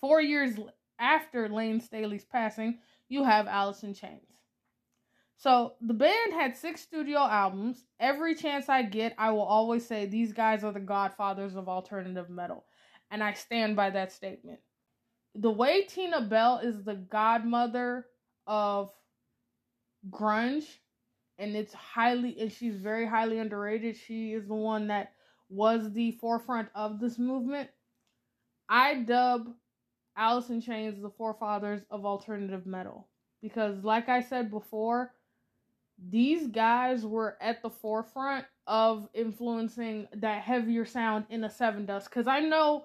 Four 0.00 0.20
years 0.20 0.56
after 0.98 1.48
Layne 1.48 1.80
Staley's 1.80 2.24
passing, 2.24 2.78
you 3.08 3.24
have 3.24 3.46
Alice 3.46 3.82
in 3.82 3.94
Chains. 3.94 4.22
So 5.38 5.74
the 5.80 5.94
band 5.94 6.32
had 6.32 6.56
six 6.56 6.80
studio 6.80 7.20
albums. 7.20 7.84
Every 8.00 8.34
chance 8.34 8.68
I 8.68 8.82
get, 8.82 9.14
I 9.18 9.30
will 9.30 9.42
always 9.42 9.86
say 9.86 10.04
these 10.04 10.32
guys 10.32 10.64
are 10.64 10.72
the 10.72 10.80
godfathers 10.80 11.54
of 11.54 11.68
alternative 11.68 12.28
metal. 12.28 12.64
And 13.10 13.22
I 13.22 13.32
stand 13.34 13.76
by 13.76 13.90
that 13.90 14.12
statement. 14.12 14.58
The 15.36 15.50
way 15.50 15.82
Tina 15.82 16.22
Bell 16.22 16.58
is 16.58 16.82
the 16.82 16.96
godmother 16.96 18.06
of 18.48 18.90
grunge, 20.10 20.66
and 21.38 21.54
it's 21.54 21.72
highly, 21.72 22.36
and 22.40 22.52
she's 22.52 22.76
very 22.76 23.06
highly 23.06 23.38
underrated. 23.38 23.96
She 23.96 24.32
is 24.32 24.46
the 24.46 24.54
one 24.54 24.88
that 24.88 25.12
was 25.48 25.92
the 25.92 26.12
forefront 26.12 26.68
of 26.74 27.00
this 27.00 27.18
movement. 27.18 27.70
I 28.68 28.94
dub 28.96 29.48
Alice 30.16 30.50
in 30.50 30.60
Chains 30.60 31.00
the 31.00 31.10
forefathers 31.10 31.82
of 31.90 32.04
alternative 32.04 32.66
metal 32.66 33.08
because, 33.40 33.82
like 33.84 34.08
I 34.08 34.20
said 34.20 34.50
before, 34.50 35.14
these 36.10 36.46
guys 36.48 37.04
were 37.06 37.36
at 37.40 37.62
the 37.62 37.70
forefront 37.70 38.44
of 38.66 39.08
influencing 39.14 40.08
that 40.14 40.42
heavier 40.42 40.84
sound 40.84 41.24
in 41.30 41.40
the 41.40 41.48
Sevendust. 41.48 42.04
Because 42.04 42.26
I 42.26 42.40
know 42.40 42.84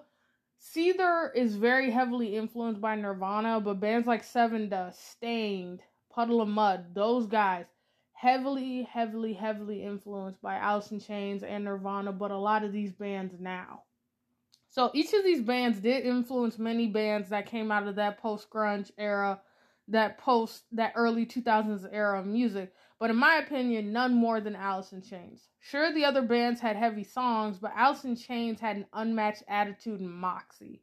Seether 0.58 1.30
is 1.34 1.56
very 1.56 1.90
heavily 1.90 2.36
influenced 2.36 2.80
by 2.80 2.96
Nirvana, 2.96 3.60
but 3.60 3.80
bands 3.80 4.06
like 4.06 4.24
Seven 4.24 4.68
Dust, 4.68 5.10
Staind, 5.10 5.80
Puddle 6.10 6.40
of 6.40 6.48
Mudd, 6.48 6.94
those 6.94 7.26
guys, 7.26 7.66
heavily, 8.14 8.82
heavily, 8.82 9.34
heavily 9.34 9.84
influenced 9.84 10.40
by 10.40 10.56
Alice 10.56 10.90
in 10.90 11.00
Chains 11.00 11.42
and 11.42 11.64
Nirvana, 11.64 12.12
but 12.12 12.30
a 12.30 12.38
lot 12.38 12.64
of 12.64 12.72
these 12.72 12.92
bands 12.92 13.34
now. 13.38 13.82
So 14.68 14.90
each 14.94 15.12
of 15.12 15.22
these 15.24 15.42
bands 15.42 15.78
did 15.78 16.04
influence 16.04 16.58
many 16.58 16.88
bands 16.88 17.28
that 17.28 17.46
came 17.46 17.70
out 17.70 17.86
of 17.86 17.96
that 17.96 18.18
post 18.18 18.50
grunge 18.50 18.90
era, 18.98 19.40
that 19.88 20.18
post 20.18 20.64
that 20.72 20.94
early 20.96 21.26
2000s 21.26 21.86
era 21.92 22.18
of 22.18 22.26
music 22.26 22.72
but 23.04 23.10
in 23.10 23.16
my 23.16 23.36
opinion, 23.36 23.92
none 23.92 24.14
more 24.14 24.40
than 24.40 24.56
Alice 24.56 24.92
in 24.92 25.02
Chains. 25.02 25.48
Sure, 25.60 25.92
the 25.92 26.06
other 26.06 26.22
bands 26.22 26.60
had 26.60 26.74
heavy 26.74 27.04
songs, 27.04 27.58
but 27.58 27.72
Alice 27.76 28.04
in 28.04 28.16
Chains 28.16 28.60
had 28.60 28.76
an 28.76 28.86
unmatched 28.94 29.42
attitude 29.48 30.00
and 30.00 30.10
moxie. 30.10 30.82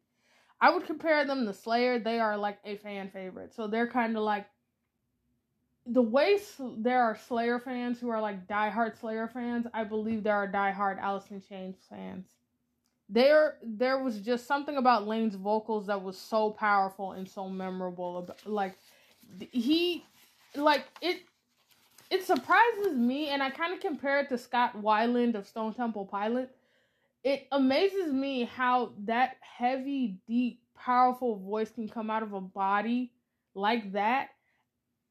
I 0.59 0.69
would 0.69 0.85
compare 0.85 1.25
them 1.25 1.47
to 1.47 1.53
Slayer. 1.55 1.97
They 1.97 2.19
are 2.19 2.37
like 2.37 2.59
a 2.63 2.77
fan 2.77 3.09
favorite. 3.09 3.55
So 3.55 3.65
they're 3.65 3.89
kind 3.89 4.15
of 4.15 4.23
like 4.23 4.45
the 5.85 6.01
way 6.01 6.39
there 6.77 7.01
are 7.01 7.17
Slayer 7.27 7.59
fans 7.59 7.99
who 7.99 8.09
are 8.09 8.21
like 8.21 8.47
diehard 8.47 8.99
Slayer 8.99 9.27
fans, 9.27 9.65
I 9.73 9.83
believe 9.83 10.23
there 10.23 10.35
are 10.35 10.47
diehard 10.47 10.99
Alice 10.99 11.25
in 11.31 11.41
Chains 11.41 11.77
fans. 11.89 12.27
There, 13.09 13.57
there 13.63 14.01
was 14.01 14.19
just 14.19 14.47
something 14.47 14.77
about 14.77 15.07
Layne's 15.07 15.35
vocals 15.35 15.87
that 15.87 16.01
was 16.01 16.17
so 16.17 16.51
powerful 16.51 17.11
and 17.13 17.27
so 17.27 17.49
memorable. 17.49 18.29
Like 18.45 18.77
he, 19.51 20.05
like 20.55 20.85
it 21.01 21.21
it 22.09 22.25
surprises 22.25 22.93
me, 22.93 23.29
and 23.29 23.41
I 23.41 23.49
kind 23.49 23.73
of 23.73 23.79
compare 23.79 24.19
it 24.19 24.29
to 24.29 24.37
Scott 24.37 24.75
Weiland 24.81 25.35
of 25.35 25.47
Stone 25.47 25.73
Temple 25.73 26.05
Pilot. 26.05 26.53
It 27.23 27.47
amazes 27.51 28.11
me 28.11 28.43
how 28.43 28.91
that 29.05 29.37
heavy, 29.39 30.17
deep, 30.27 30.61
powerful 30.75 31.37
voice 31.37 31.71
can 31.71 31.87
come 31.87 32.09
out 32.09 32.21
of 32.23 32.33
a 32.33 32.41
body 32.41 33.13
like 33.55 33.93
that 33.93 34.29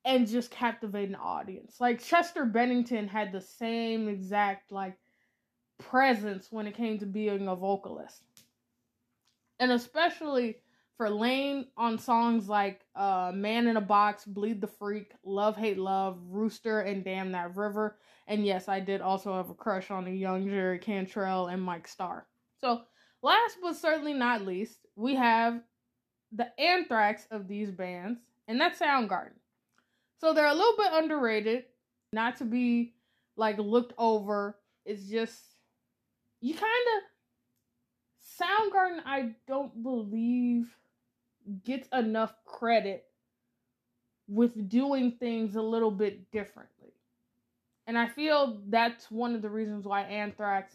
and 0.05 0.27
just 0.27 0.51
captivate 0.51 1.09
an 1.09 1.15
audience. 1.15 1.77
Like 1.81 2.03
Chester 2.03 2.45
Bennington 2.45 3.09
had 3.09 3.33
the 3.33 3.41
same 3.41 4.09
exact 4.09 4.73
like 4.73 4.97
presence 5.79 6.49
when 6.51 6.67
it 6.67 6.77
came 6.77 6.99
to 6.99 7.07
being 7.07 7.49
a 7.49 7.57
vocalist. 7.57 8.23
And 9.59 9.73
especially 9.73 10.57
for 10.97 11.11
Layne 11.11 11.67
on 11.77 11.99
songs 11.99 12.49
like 12.49 12.83
uh, 12.95 13.33
Man 13.35 13.67
in 13.67 13.77
a 13.77 13.81
Box, 13.81 14.25
Bleed 14.25 14.61
the 14.61 14.67
Freak, 14.67 15.13
Love 15.25 15.57
Hate 15.57 15.79
Love, 15.79 16.19
Rooster, 16.29 16.81
and 16.81 17.05
Damn 17.05 17.33
That 17.33 17.57
River. 17.57 17.99
And 18.27 18.45
yes, 18.45 18.69
I 18.69 18.81
did 18.81 19.01
also 19.01 19.35
have 19.35 19.51
a 19.51 19.55
crush 19.55 19.91
on 19.91 20.05
the 20.05 20.13
young 20.13 20.47
Jerry 20.47 20.79
Cantrell 20.79 21.47
and 21.47 21.63
Mike 21.63 21.89
Starr. 21.89 22.27
So, 22.59 22.83
last 23.23 23.57
but 23.63 23.77
certainly 23.77 24.13
not 24.13 24.47
least, 24.47 24.87
we 24.95 25.15
have 25.15 25.61
the 26.33 26.49
anthrax 26.61 27.27
of 27.31 27.49
these 27.49 27.71
bands, 27.71 28.21
and 28.47 28.61
that's 28.61 28.79
Soundgarden. 28.79 29.40
So, 30.21 30.33
they're 30.35 30.47
a 30.47 30.55
little 30.55 30.77
bit 30.77 30.93
underrated, 30.93 31.65
not 32.13 32.37
to 32.37 32.45
be 32.45 32.95
like 33.37 33.59
looked 33.59 33.95
over. 33.99 34.57
It's 34.85 35.05
just, 35.05 35.39
you 36.41 36.55
kind 36.55 36.65
of. 36.65 37.03
Soundgarden, 38.41 39.01
I 39.05 39.33
don't 39.47 39.83
believe 39.83 40.75
gets 41.65 41.89
enough 41.93 42.33
credit 42.45 43.05
with 44.29 44.69
doing 44.69 45.13
things 45.13 45.57
a 45.57 45.63
little 45.63 45.91
bit 45.91 46.31
differently. 46.31 46.93
And 47.87 47.99
I 47.99 48.09
feel 48.09 48.61
that's 48.69 49.11
one 49.11 49.35
of 49.35 49.43
the 49.43 49.51
reasons 49.51 49.85
why 49.85 50.03
Anthrax 50.03 50.75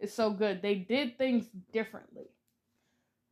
is 0.00 0.12
so 0.12 0.30
good. 0.30 0.62
They 0.62 0.76
did 0.76 1.18
things 1.18 1.46
differently. 1.72 2.24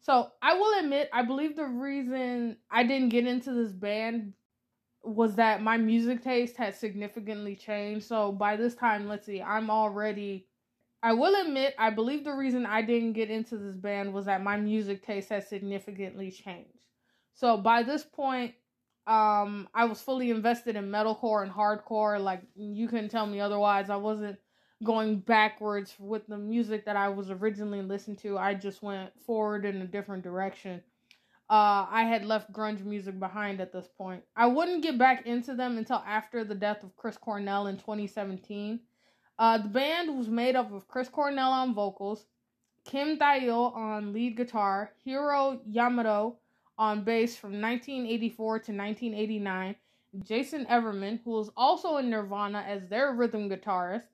So 0.03 0.31
I 0.43 0.55
will 0.55 0.79
admit, 0.81 1.09
I 1.13 1.23
believe 1.23 1.57
the 1.57 1.65
reason 1.65 2.57
I 2.71 2.83
didn't 2.83 3.09
get 3.09 3.27
into 3.27 3.53
this 3.53 3.73
band 3.73 4.35
was 5.05 5.35
that 5.37 5.63
my 5.63 5.77
music 5.77 6.23
taste 6.23 6.57
had 6.57 6.75
significantly 6.75 7.57
changed. 7.57 8.07
So 8.07 8.33
by 8.33 8.57
this 8.57 8.75
time, 8.75 9.09
let's 9.09 9.27
see, 9.27 9.43
I'm 9.43 9.71
already 9.71 10.47
I 11.03 11.15
will 11.15 11.35
admit, 11.41 11.75
I 11.79 11.91
believe 11.91 12.23
the 12.23 12.33
reason 12.33 12.65
I 12.65 12.81
didn't 12.81 13.15
get 13.15 13.29
into 13.29 13.57
this 13.57 13.75
band 13.75 14.15
was 14.15 14.27
that 14.27 14.43
my 14.43 14.57
music 14.57 15.05
taste 15.05 15.31
had 15.31 15.47
significantly 15.47 16.31
changed. 16.31 16.79
So 17.35 17.57
by 17.57 17.83
this 17.83 18.05
point, 18.05 18.55
um, 19.09 19.69
I 19.75 19.87
was 19.87 20.01
fully 20.01 20.31
invested 20.31 20.77
in 20.77 20.91
metalcore 20.91 21.43
and 21.43 21.51
hardcore. 21.51 22.23
Like 22.23 22.43
you 22.55 22.87
couldn't 22.87 23.09
tell 23.09 23.27
me 23.27 23.41
otherwise. 23.41 23.91
I 23.91 23.97
wasn't 23.97 24.39
going 24.85 25.19
backwards 25.19 25.95
with 25.99 26.27
the 26.29 26.39
music 26.39 26.85
that 26.85 26.95
I 26.95 27.09
was 27.09 27.31
originally 27.31 27.83
listening 27.83 28.17
to. 28.19 28.39
I 28.39 28.55
just 28.55 28.81
went 28.81 29.11
forward 29.27 29.65
in 29.65 29.83
a 29.83 29.87
different 29.87 30.23
direction. 30.23 30.83
Uh, 31.53 31.87
I 31.91 32.05
had 32.05 32.25
left 32.25 32.51
grunge 32.51 32.83
music 32.83 33.21
behind 33.21 33.61
at 33.61 33.73
this 33.73 33.87
point. 33.87 34.23
I 34.35 34.47
wouldn't 34.47 34.83
get 34.83 34.97
back 34.97 35.27
into 35.27 35.55
them 35.55 35.77
until 35.77 36.03
after 36.07 36.45
the 36.45 36.55
death 36.55 36.83
of 36.83 36.97
Chris 36.97 37.19
Cornell 37.19 37.67
in 37.67 37.77
2017 37.77 38.81
uh, 39.39 39.59
the 39.59 39.69
band 39.69 40.17
was 40.17 40.29
made 40.29 40.57
up 40.57 40.73
of 40.73 40.87
Chris 40.87 41.09
Cornell 41.09 41.51
on 41.51 41.75
vocals, 41.75 42.27
Kim 42.85 43.19
Thayil 43.19 43.75
on 43.75 44.13
lead 44.13 44.37
guitar, 44.37 44.93
Hiro 45.05 45.61
Yamato 45.67 46.37
on 46.79 47.03
bass 47.03 47.37
from 47.37 47.61
1984 47.61 48.47
to 48.61 48.73
1989, 48.73 49.75
Jason 50.23 50.65
Everman, 50.67 51.21
who 51.25 51.31
was 51.33 51.51
also 51.57 51.97
in 51.97 52.11
Nirvana 52.11 52.65
as 52.67 52.87
their 52.87 53.15
rhythm 53.15 53.49
guitarist. 53.49 54.05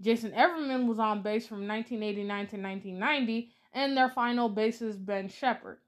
Jason 0.00 0.32
Everman 0.32 0.86
was 0.86 0.98
on 0.98 1.22
bass 1.22 1.46
from 1.46 1.68
1989 1.68 2.26
to 2.48 2.56
1990, 2.56 3.52
and 3.74 3.96
their 3.96 4.10
final 4.10 4.50
bassist 4.50 5.04
Ben 5.04 5.28
Shepherd. 5.28 5.78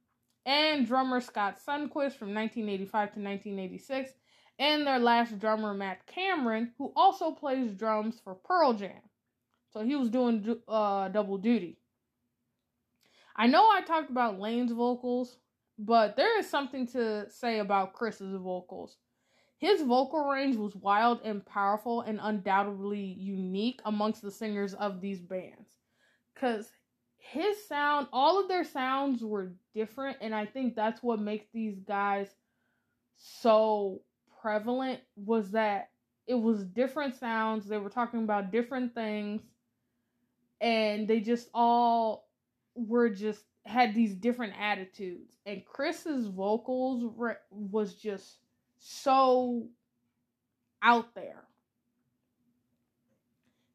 And 0.47 0.87
drummer 0.87 1.21
Scott 1.21 1.59
Sundquist 1.59 2.17
from 2.17 2.33
1985 2.33 2.91
to 2.91 3.21
1986, 3.21 4.13
and 4.59 4.87
their 4.87 5.01
last 5.01 5.39
drummer, 5.39 5.75
Matt 5.75 6.07
Cameron, 6.07 6.73
who 6.79 6.93
also 6.97 7.33
plays 7.33 7.73
drums 7.73 8.21
for 8.23 8.35
Pearl 8.35 8.73
Jam. 8.73 9.03
So 9.73 9.85
he 9.85 9.97
was 9.97 10.09
doing 10.09 10.57
uh, 10.69 11.09
double 11.09 11.37
duty. 11.37 11.79
I 13.37 13.49
know 13.49 13.65
I 13.65 13.83
talked 13.83 14.09
about 14.09 14.41
Layne's 14.41 14.73
vocals, 14.73 15.37
but 15.79 16.17
there 16.17 16.39
is 16.39 16.49
something 16.49 16.87
to 16.89 17.29
say 17.29 17.59
about 17.59 17.93
Chris's 17.93 18.35
vocals. 18.37 18.97
His 19.59 19.83
vocal 19.83 20.29
range 20.29 20.57
was 20.57 20.77
wild 20.77 21.21
and 21.25 21.45
powerful 21.45 22.03
and 22.03 22.21
undoubtedly 22.23 23.01
unique 23.01 23.81
amongst 23.85 24.23
the 24.23 24.31
singers 24.31 24.75
of 24.75 25.01
these 25.01 25.21
bands. 25.21 25.77
Because 26.35 26.71
his 27.31 27.67
sound, 27.67 28.07
all 28.13 28.41
of 28.41 28.49
their 28.49 28.65
sounds 28.65 29.23
were 29.23 29.53
different, 29.75 30.19
and 30.21 30.35
I 30.35 30.47
think 30.47 30.75
that's 30.75 31.03
what 31.03 31.21
makes 31.21 31.47
these 31.53 31.79
guys 31.81 32.29
so 33.17 34.03
prevalent 34.41 35.01
was 35.17 35.51
that 35.53 35.91
it 36.27 36.35
was 36.35 36.65
different 36.65 37.15
sounds. 37.17 37.67
They 37.67 37.79
were 37.79 37.91
talking 37.91 38.23
about 38.23 38.53
different 38.53 38.95
things, 38.95 39.43
and 40.61 41.09
they 41.09 41.21
just 41.21 41.49
all 41.53 42.29
were 42.75 43.11
just 43.11 43.43
had 43.65 43.95
these 43.95 44.15
different 44.15 44.55
attitudes. 44.61 45.37
And 45.47 45.65
Chris's 45.65 46.27
vocals 46.27 47.13
were, 47.17 47.39
was 47.51 47.95
just 47.95 48.39
so 48.79 49.67
out 50.83 51.15
there. 51.15 51.46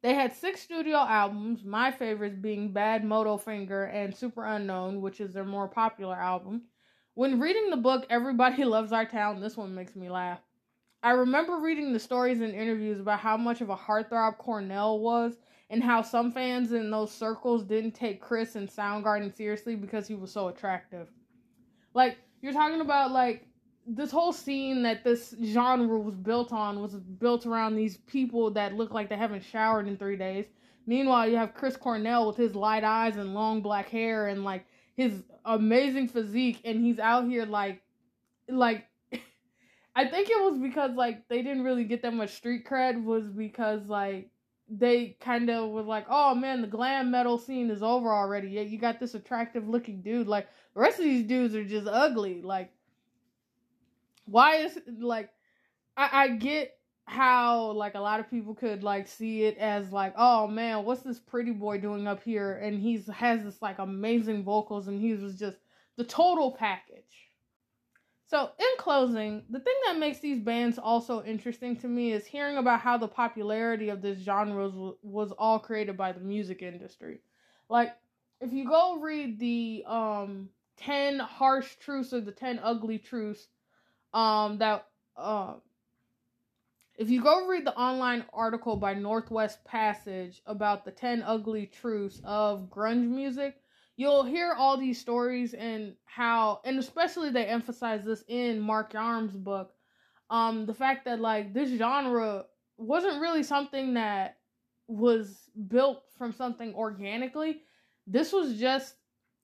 They 0.01 0.15
had 0.15 0.33
six 0.33 0.61
studio 0.61 0.97
albums, 0.97 1.63
my 1.63 1.91
favorites 1.91 2.37
being 2.39 2.73
Badmotorfinger 2.73 3.93
and 3.93 4.13
Superunknown, 4.13 4.99
which 4.99 5.21
is 5.21 5.33
their 5.33 5.45
more 5.45 5.67
popular 5.67 6.15
album. 6.15 6.63
When 7.13 7.39
reading 7.39 7.69
the 7.69 7.77
book 7.77 8.07
Everybody 8.09 8.63
Loves 8.65 8.91
Our 8.91 9.05
Town, 9.05 9.39
this 9.39 9.57
one 9.57 9.75
makes 9.75 9.95
me 9.95 10.09
laugh. 10.09 10.39
I 11.03 11.11
remember 11.11 11.59
reading 11.59 11.93
the 11.93 11.99
stories 11.99 12.41
and 12.41 12.53
interviews 12.53 12.99
about 12.99 13.19
how 13.19 13.37
much 13.37 13.61
of 13.61 13.69
a 13.69 13.75
heartthrob 13.75 14.37
Cornell 14.37 14.99
was 14.99 15.37
and 15.69 15.83
how 15.83 16.01
some 16.01 16.31
fans 16.31 16.71
in 16.71 16.89
those 16.89 17.11
circles 17.11 17.63
didn't 17.63 17.91
take 17.93 18.21
Chris 18.21 18.55
and 18.55 18.69
Soundgarden 18.69 19.35
seriously 19.35 19.75
because 19.75 20.07
he 20.07 20.15
was 20.15 20.31
so 20.31 20.47
attractive. 20.47 21.09
Like 21.93 22.17
you're 22.41 22.53
talking 22.53 22.81
about 22.81 23.11
like 23.11 23.47
this 23.87 24.11
whole 24.11 24.33
scene 24.33 24.83
that 24.83 25.03
this 25.03 25.35
genre 25.43 25.99
was 25.99 26.15
built 26.15 26.53
on 26.53 26.81
was 26.81 26.93
built 26.95 27.45
around 27.45 27.75
these 27.75 27.97
people 27.97 28.51
that 28.51 28.75
look 28.75 28.91
like 28.91 29.09
they 29.09 29.17
haven't 29.17 29.43
showered 29.43 29.87
in 29.87 29.97
3 29.97 30.15
days. 30.17 30.45
Meanwhile, 30.85 31.29
you 31.29 31.37
have 31.37 31.53
Chris 31.53 31.77
Cornell 31.77 32.27
with 32.27 32.37
his 32.37 32.55
light 32.55 32.83
eyes 32.83 33.17
and 33.17 33.33
long 33.33 33.61
black 33.61 33.89
hair 33.89 34.27
and 34.27 34.43
like 34.43 34.65
his 34.95 35.23
amazing 35.45 36.07
physique 36.07 36.61
and 36.63 36.79
he's 36.79 36.99
out 36.99 37.25
here 37.25 37.45
like 37.45 37.81
like 38.47 38.85
I 39.95 40.07
think 40.07 40.29
it 40.29 40.39
was 40.39 40.59
because 40.59 40.91
like 40.91 41.27
they 41.27 41.41
didn't 41.41 41.63
really 41.63 41.83
get 41.83 42.03
that 42.03 42.13
much 42.13 42.31
street 42.31 42.65
cred 42.65 43.03
was 43.03 43.25
because 43.31 43.87
like 43.87 44.29
they 44.71 45.17
kind 45.19 45.49
of 45.49 45.69
was 45.69 45.85
like, 45.85 46.05
oh 46.09 46.33
man, 46.33 46.61
the 46.61 46.67
glam 46.67 47.11
metal 47.11 47.37
scene 47.37 47.69
is 47.69 47.83
over 47.83 48.09
already. 48.09 48.47
Yeah, 48.47 48.61
you 48.61 48.77
got 48.77 48.99
this 48.99 49.15
attractive 49.15 49.67
looking 49.67 50.01
dude. 50.01 50.27
Like 50.27 50.47
the 50.73 50.79
rest 50.79 50.97
of 50.97 51.03
these 51.03 51.27
dudes 51.27 51.53
are 51.55 51.65
just 51.65 51.87
ugly. 51.87 52.41
Like, 52.41 52.71
why 54.25 54.57
is 54.57 54.77
like, 54.99 55.29
I, 55.97 56.09
I 56.11 56.27
get 56.29 56.71
how 57.05 57.71
like 57.71 57.95
a 57.95 57.99
lot 57.99 58.19
of 58.19 58.29
people 58.29 58.55
could 58.55 58.83
like 58.83 59.07
see 59.07 59.43
it 59.43 59.57
as 59.57 59.91
like, 59.91 60.13
oh 60.17 60.47
man, 60.47 60.85
what's 60.85 61.01
this 61.01 61.19
pretty 61.19 61.51
boy 61.51 61.79
doing 61.79 62.07
up 62.07 62.23
here? 62.23 62.53
And 62.53 62.79
he's 62.79 63.07
has 63.07 63.43
this 63.43 63.61
like 63.61 63.79
amazing 63.79 64.43
vocals, 64.43 64.87
and 64.87 64.99
he 64.99 65.13
was 65.13 65.35
just 65.35 65.57
the 65.97 66.03
total 66.03 66.51
package. 66.51 67.29
So, 68.27 68.49
in 68.57 68.65
closing, 68.77 69.43
the 69.49 69.59
thing 69.59 69.73
that 69.85 69.99
makes 69.99 70.19
these 70.19 70.39
bands 70.39 70.79
also 70.79 71.21
interesting 71.23 71.75
to 71.77 71.89
me 71.89 72.13
is 72.13 72.25
hearing 72.25 72.55
about 72.55 72.79
how 72.79 72.97
the 72.97 73.09
popularity 73.09 73.89
of 73.89 74.01
this 74.01 74.19
genre 74.19 74.69
was, 74.69 74.95
was 75.01 75.31
all 75.33 75.59
created 75.59 75.97
by 75.97 76.13
the 76.13 76.21
music 76.21 76.61
industry. 76.61 77.19
Like, 77.67 77.93
if 78.39 78.53
you 78.53 78.65
go 78.65 79.01
read 79.01 79.37
the 79.37 79.83
um 79.85 80.47
10 80.77 81.19
harsh 81.19 81.75
truths 81.81 82.13
or 82.13 82.21
the 82.21 82.31
10 82.31 82.61
ugly 82.63 82.97
truths 82.97 83.49
um 84.13 84.57
that 84.57 84.87
uh 85.17 85.53
if 86.97 87.09
you 87.09 87.21
go 87.21 87.47
read 87.47 87.65
the 87.65 87.75
online 87.75 88.25
article 88.31 88.75
by 88.75 88.93
Northwest 88.93 89.63
Passage 89.65 90.41
about 90.45 90.85
the 90.85 90.91
10 90.91 91.23
ugly 91.23 91.65
truths 91.65 92.21
of 92.23 92.69
grunge 92.69 93.07
music, 93.07 93.55
you'll 93.95 94.23
hear 94.23 94.53
all 94.53 94.77
these 94.77 94.99
stories 94.99 95.53
and 95.53 95.95
how 96.05 96.61
and 96.63 96.77
especially 96.77 97.29
they 97.29 97.45
emphasize 97.45 98.05
this 98.05 98.23
in 98.27 98.59
Mark 98.59 98.93
Yarm's 98.93 99.35
book. 99.35 99.73
Um 100.29 100.65
the 100.65 100.73
fact 100.73 101.05
that 101.05 101.19
like 101.19 101.53
this 101.53 101.69
genre 101.69 102.45
wasn't 102.77 103.21
really 103.21 103.43
something 103.43 103.93
that 103.95 104.37
was 104.87 105.49
built 105.67 106.03
from 106.17 106.33
something 106.33 106.73
organically. 106.75 107.61
This 108.05 108.33
was 108.33 108.59
just 108.59 108.95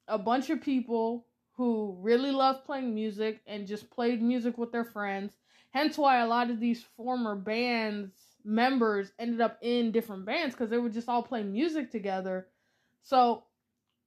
a 0.07 0.17
bunch 0.17 0.49
of 0.49 0.61
people 0.61 1.25
who 1.57 1.97
really 1.99 2.31
loved 2.31 2.65
playing 2.65 2.93
music 2.93 3.41
and 3.47 3.67
just 3.67 3.89
played 3.89 4.21
music 4.21 4.57
with 4.57 4.71
their 4.71 4.85
friends 4.85 5.33
hence 5.71 5.97
why 5.97 6.19
a 6.19 6.27
lot 6.27 6.49
of 6.49 6.59
these 6.59 6.83
former 6.95 7.35
bands 7.35 8.11
members 8.45 9.11
ended 9.19 9.41
up 9.41 9.57
in 9.61 9.91
different 9.91 10.25
bands 10.25 10.55
because 10.55 10.69
they 10.69 10.77
would 10.77 10.93
just 10.93 11.09
all 11.09 11.23
play 11.23 11.43
music 11.43 11.91
together 11.91 12.47
so 13.01 13.43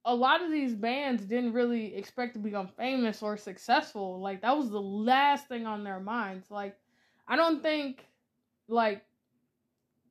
a 0.05 0.15
lot 0.15 0.43
of 0.43 0.51
these 0.51 0.73
bands 0.73 1.23
didn't 1.23 1.53
really 1.53 1.95
expect 1.95 2.33
to 2.33 2.39
become 2.39 2.67
famous 2.67 3.21
or 3.21 3.37
successful. 3.37 4.19
Like 4.19 4.41
that 4.41 4.57
was 4.57 4.69
the 4.69 4.81
last 4.81 5.47
thing 5.47 5.65
on 5.65 5.83
their 5.83 5.99
minds. 5.99 6.49
Like 6.49 6.75
I 7.27 7.35
don't 7.35 7.61
think 7.61 8.05
like 8.67 9.03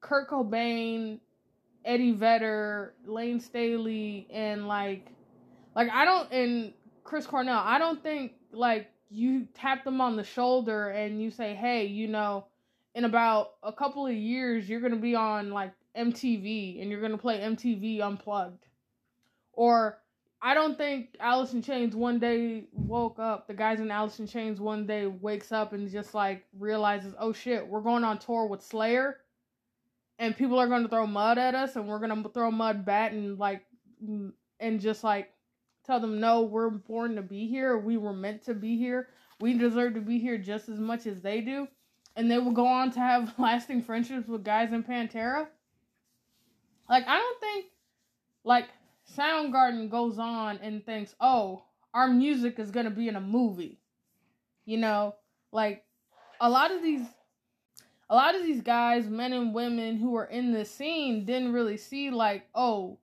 Kurt 0.01 0.31
Cobain, 0.31 1.19
Eddie 1.85 2.13
Vedder, 2.13 2.95
Layne 3.05 3.41
Staley, 3.41 4.29
and 4.31 4.69
like 4.69 5.09
like 5.75 5.91
I 5.91 6.05
don't 6.05 6.33
and 6.33 6.73
Chris 7.05 7.27
Cornell, 7.27 7.63
I 7.65 7.79
don't 7.79 8.03
think 8.03 8.33
like 8.53 8.91
you 9.11 9.47
tap 9.55 9.85
them 9.85 10.01
on 10.01 10.17
the 10.17 10.25
shoulder 10.25 10.91
and 10.91 11.21
you 11.21 11.31
say, 11.31 11.55
Hey, 11.55 11.87
you 11.87 12.09
know, 12.09 12.47
in 12.95 13.05
about 13.05 13.53
a 13.63 13.73
couple 13.73 14.07
of 14.07 14.15
years 14.15 14.69
you're 14.69 14.81
gonna 14.81 14.97
be 14.97 15.15
on 15.15 15.51
like 15.51 15.73
MTV 15.97 16.81
and 16.81 16.91
you're 16.91 17.01
gonna 17.01 17.19
play 17.19 17.41
MTV 17.41 18.01
unplugged 18.01 18.67
or 19.53 19.99
I 20.43 20.55
don't 20.55 20.79
think 20.79 21.17
Alice 21.21 21.53
in 21.53 21.61
Chains 21.61 21.95
one 21.95 22.19
day 22.19 22.65
woke 22.73 23.19
up. 23.19 23.47
The 23.47 23.53
guys 23.53 23.79
in 23.79 23.91
Alice 23.91 24.21
in 24.21 24.27
Chains 24.27 24.59
one 24.59 24.87
day 24.87 25.07
wakes 25.07 25.53
up 25.53 25.75
and 25.75 25.91
just 25.91 26.15
like 26.15 26.47
realizes, 26.59 27.15
oh 27.19 27.33
shit, 27.33 27.67
we're 27.67 27.83
going 27.83 28.05
on 28.05 28.19
tour 28.19 28.47
with 28.47 28.63
Slayer, 28.63 29.19
and 30.19 30.35
people 30.35 30.59
are 30.59 30.67
going 30.67 30.83
to 30.83 30.89
throw 30.89 31.07
mud 31.07 31.37
at 31.37 31.55
us, 31.55 31.77
and 31.77 31.87
we're 31.87 31.99
gonna 31.99 32.25
throw 32.33 32.51
mud 32.51 32.87
back 32.87 33.13
and 33.13 33.39
like 33.39 33.65
and 34.61 34.81
just 34.81 35.05
like 35.05 35.31
tell 35.87 36.01
them, 36.01 36.21
no, 36.21 36.43
we're 36.43 36.71
born 36.71 37.17
to 37.17 37.23
be 37.23 37.47
here. 37.47 37.79
We 37.79 37.97
were 37.97 38.13
meant 38.13 38.45
to 38.45 38.55
be 38.55 38.77
here. 38.77 39.09
We 39.41 39.57
deserve 39.57 39.95
to 39.95 40.01
be 40.01 40.19
here 40.19 40.39
just 40.39 40.69
as 40.69 40.79
much 40.79 41.07
as 41.07 41.21
they 41.21 41.41
do. 41.41 41.69
And 42.17 42.31
they 42.31 42.39
will 42.39 42.53
go 42.53 42.67
on 42.67 42.91
to 42.93 43.01
have 43.01 43.35
lasting 43.39 43.83
friendships 43.83 44.29
with 44.29 44.45
guys 44.45 44.73
in 44.73 44.85
Pantera. 44.85 45.47
Like 46.89 47.07
I 47.07 47.17
don't 47.19 47.41
think 47.41 47.67
like 48.45 48.69
Soundgarden 49.17 49.91
goes 49.91 50.19
on 50.19 50.59
and 50.59 50.85
thinks, 50.85 51.15
oh, 51.21 51.65
our 51.95 52.09
music 52.09 52.59
is 52.59 52.71
going 52.71 52.85
to 52.85 52.91
be 52.91 53.09
in 53.09 53.17
a 53.17 53.21
movie. 53.21 53.81
You 54.65 54.79
know, 54.79 55.15
like 55.53 55.85
a 56.41 56.49
lot 56.49 56.71
of 56.71 56.83
these 56.83 57.07
a 58.09 58.15
lot 58.15 58.35
of 58.35 58.43
these 58.43 58.61
guys, 58.61 59.07
men 59.07 59.33
and 59.33 59.55
women 59.55 59.97
who 59.97 60.17
are 60.17 60.25
in 60.25 60.53
this 60.53 60.69
scene 60.69 61.25
didn't 61.25 61.53
really 61.53 61.77
see 61.77 62.11
like, 62.11 62.45
oh, 62.57 62.99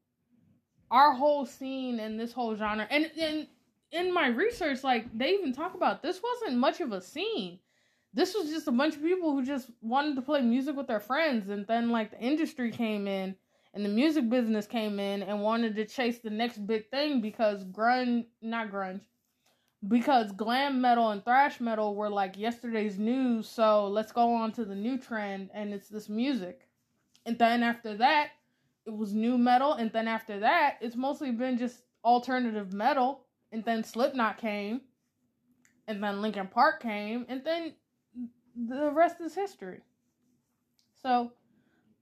our 0.91 1.13
whole 1.13 1.45
scene 1.45 2.00
and 2.00 2.19
this 2.19 2.32
whole 2.32 2.56
genre 2.56 2.88
and 2.89 3.12
and 3.19 3.47
in 3.91 4.13
my 4.13 4.28
research, 4.28 4.84
like 4.84 5.06
they 5.17 5.30
even 5.30 5.54
talk 5.54 5.73
about 5.73 6.02
this 6.02 6.21
wasn't 6.21 6.60
much 6.60 6.82
of 6.82 6.91
a 6.91 7.02
scene. 7.02 7.60
This 8.13 8.34
was 8.34 8.50
just 8.50 8.67
a 8.67 8.71
bunch 8.71 8.95
of 8.95 9.02
people 9.02 9.32
who 9.32 9.45
just 9.45 9.69
wanted 9.82 10.15
to 10.15 10.21
play 10.21 10.41
music 10.41 10.76
with 10.76 10.88
their 10.88 11.00
friends 11.00 11.50
and 11.50 11.65
then 11.67 11.89
like 11.89 12.12
the 12.12 12.19
industry 12.19 12.71
came 12.71 13.08
in 13.08 13.36
and 13.73 13.86
the 13.86 13.89
music 13.89 14.30
business 14.30 14.65
came 14.65 15.00
in 15.00 15.21
and 15.21 15.41
wanted 15.41 15.76
to 15.76 15.86
chase 15.86 16.19
the 16.19 16.30
next 16.30 16.65
big 16.65 16.89
thing 16.89 17.21
because 17.21 17.63
grunge, 17.65 18.26
not 18.41 18.71
grunge, 18.71 19.02
because 19.88 20.32
glam 20.32 20.82
metal 20.82 21.12
and 21.12 21.23
thrash 21.23 21.60
metal 21.60 21.95
were 21.95 22.10
like 22.10 22.38
yesterday's 22.38 22.97
news. 22.97 23.47
So 23.47 23.88
let's 23.88 24.12
go 24.12 24.34
on 24.34 24.52
to 24.54 24.65
the 24.65 24.73
new 24.73 24.97
trend, 24.97 25.52
and 25.54 25.73
it's 25.73 25.89
this 25.89 26.10
music. 26.10 26.67
And 27.26 27.38
then 27.38 27.62
after 27.62 27.95
that, 27.97 28.30
it 28.88 28.95
was 28.95 29.13
nu 29.13 29.38
metal, 29.38 29.73
and 29.73 29.91
then 29.91 30.08
after 30.08 30.39
that, 30.39 30.78
it's 30.82 30.95
mostly 30.95 31.32
been 31.32 31.58
just 31.58 31.84
alternative 32.04 32.73
metal. 32.73 33.21
And 33.52 33.63
then 33.63 33.84
Slipknot 33.84 34.38
came, 34.38 34.82
and 35.88 36.04
then 36.04 36.21
Linkin 36.21 36.47
Park 36.47 36.82
came, 36.82 37.26
and 37.30 37.43
then 37.45 37.73
the 38.56 38.91
rest 38.91 39.21
is 39.21 39.36
history. 39.36 39.82
So, 41.02 41.32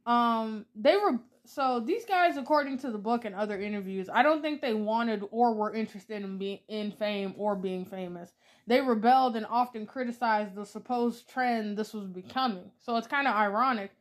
um, 0.05 0.65
they 0.75 0.95
were 0.95 1.19
so 1.45 1.79
these 1.79 2.05
guys, 2.05 2.37
according 2.37 2.79
to 2.79 2.91
the 2.91 2.97
book 2.97 3.25
and 3.25 3.35
other 3.35 3.59
interviews, 3.59 4.09
I 4.11 4.23
don't 4.23 4.41
think 4.41 4.61
they 4.61 4.73
wanted 4.73 5.23
or 5.31 5.53
were 5.53 5.73
interested 5.73 6.23
in 6.23 6.37
being 6.37 6.59
in 6.67 6.91
fame 6.91 7.35
or 7.37 7.55
being 7.55 7.85
famous. 7.85 8.33
They 8.67 8.81
rebelled 8.81 9.35
and 9.35 9.45
often 9.45 9.85
criticized 9.85 10.55
the 10.55 10.65
supposed 10.65 11.29
trend 11.29 11.77
this 11.77 11.93
was 11.93 12.07
becoming. 12.07 12.71
So 12.79 12.97
it's 12.97 13.07
kind 13.07 13.27
of 13.27 13.35
ironic 13.35 13.91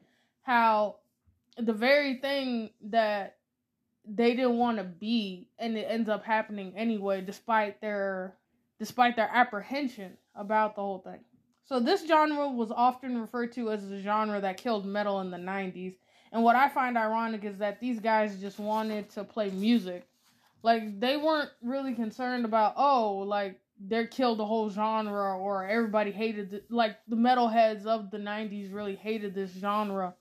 how 0.43 0.97
the 1.57 1.73
very 1.73 2.17
thing 2.17 2.71
that 2.83 3.37
they 4.07 4.35
didn't 4.35 4.59
want 4.59 4.79
to 4.79 4.85
be 4.85 5.49
and 5.59 5.77
it 5.77 5.87
ends 5.89 6.09
up 6.09 6.25
happening 6.25 6.75
anyway 6.77 7.21
despite 7.21 7.81
their 7.81 8.35
despite 8.79 9.17
their 9.17 9.31
apprehension 9.33 10.17
about 10.35 10.75
the 10.75 10.83
whole 10.83 10.99
thing. 10.99 11.21
So 11.65 11.81
this 11.81 12.07
genre 12.07 12.49
was 12.49 12.71
often 12.71 13.21
referred 13.21 13.53
to 13.53 13.71
as 13.71 13.89
the 13.89 14.03
genre 14.03 14.41
that 14.41 14.59
killed 14.59 14.85
metal 14.85 15.21
in 15.21 15.31
the 15.31 15.39
90s 15.39 15.95
and 16.33 16.43
what 16.43 16.57
I 16.57 16.69
find 16.69 16.99
ironic 16.99 17.45
is 17.45 17.59
that 17.59 17.81
these 17.81 18.01
guys 18.01 18.41
just 18.41 18.59
wanted 18.59 19.09
to 19.11 19.23
play 19.23 19.51
music. 19.51 20.07
Like 20.63 20.99
they 20.99 21.17
weren't 21.17 21.51
really 21.63 21.95
concerned 21.95 22.45
about 22.45 22.75
oh, 22.77 23.25
like 23.27 23.61
they 23.79 24.07
killed 24.07 24.39
the 24.39 24.47
whole 24.47 24.69
genre 24.71 25.37
or 25.39 25.67
everybody 25.67 26.11
hated 26.11 26.53
it. 26.53 26.71
Like 26.71 26.97
the 27.07 27.17
metalheads 27.17 27.87
of 27.87 28.11
the 28.11 28.19
90s 28.19 28.75
really 28.75 28.97
hated 28.97 29.35
this 29.35 29.53
genre. 29.53 30.15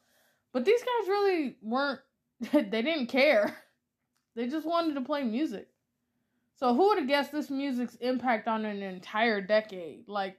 But 0.53 0.65
these 0.65 0.81
guys 0.81 1.09
really 1.09 1.57
weren't 1.61 1.99
they 2.51 2.81
didn't 2.81 3.07
care. 3.07 3.57
They 4.35 4.47
just 4.47 4.65
wanted 4.65 4.95
to 4.95 5.01
play 5.01 5.23
music. 5.23 5.67
So 6.55 6.73
who 6.73 6.87
would 6.89 6.99
have 6.99 7.07
guessed 7.07 7.31
this 7.31 7.49
music's 7.49 7.95
impact 7.95 8.47
on 8.47 8.63
an 8.65 8.81
entire 8.81 9.41
decade? 9.41 10.07
Like 10.07 10.37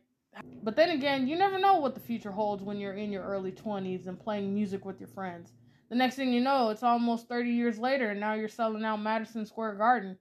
but 0.62 0.76
then 0.76 0.90
again, 0.90 1.28
you 1.28 1.36
never 1.36 1.58
know 1.58 1.74
what 1.74 1.94
the 1.94 2.00
future 2.00 2.32
holds 2.32 2.62
when 2.62 2.78
you're 2.78 2.94
in 2.94 3.12
your 3.12 3.22
early 3.22 3.52
20s 3.52 4.06
and 4.06 4.18
playing 4.18 4.54
music 4.54 4.84
with 4.84 4.98
your 4.98 5.08
friends. 5.08 5.52
The 5.90 5.94
next 5.94 6.16
thing 6.16 6.32
you 6.32 6.40
know, 6.40 6.70
it's 6.70 6.82
almost 6.82 7.28
30 7.28 7.50
years 7.50 7.78
later, 7.78 8.10
and 8.10 8.20
now 8.20 8.34
you're 8.34 8.48
selling 8.48 8.84
out 8.84 9.00
Madison 9.00 9.46
Square 9.46 9.74
Garden. 9.74 10.18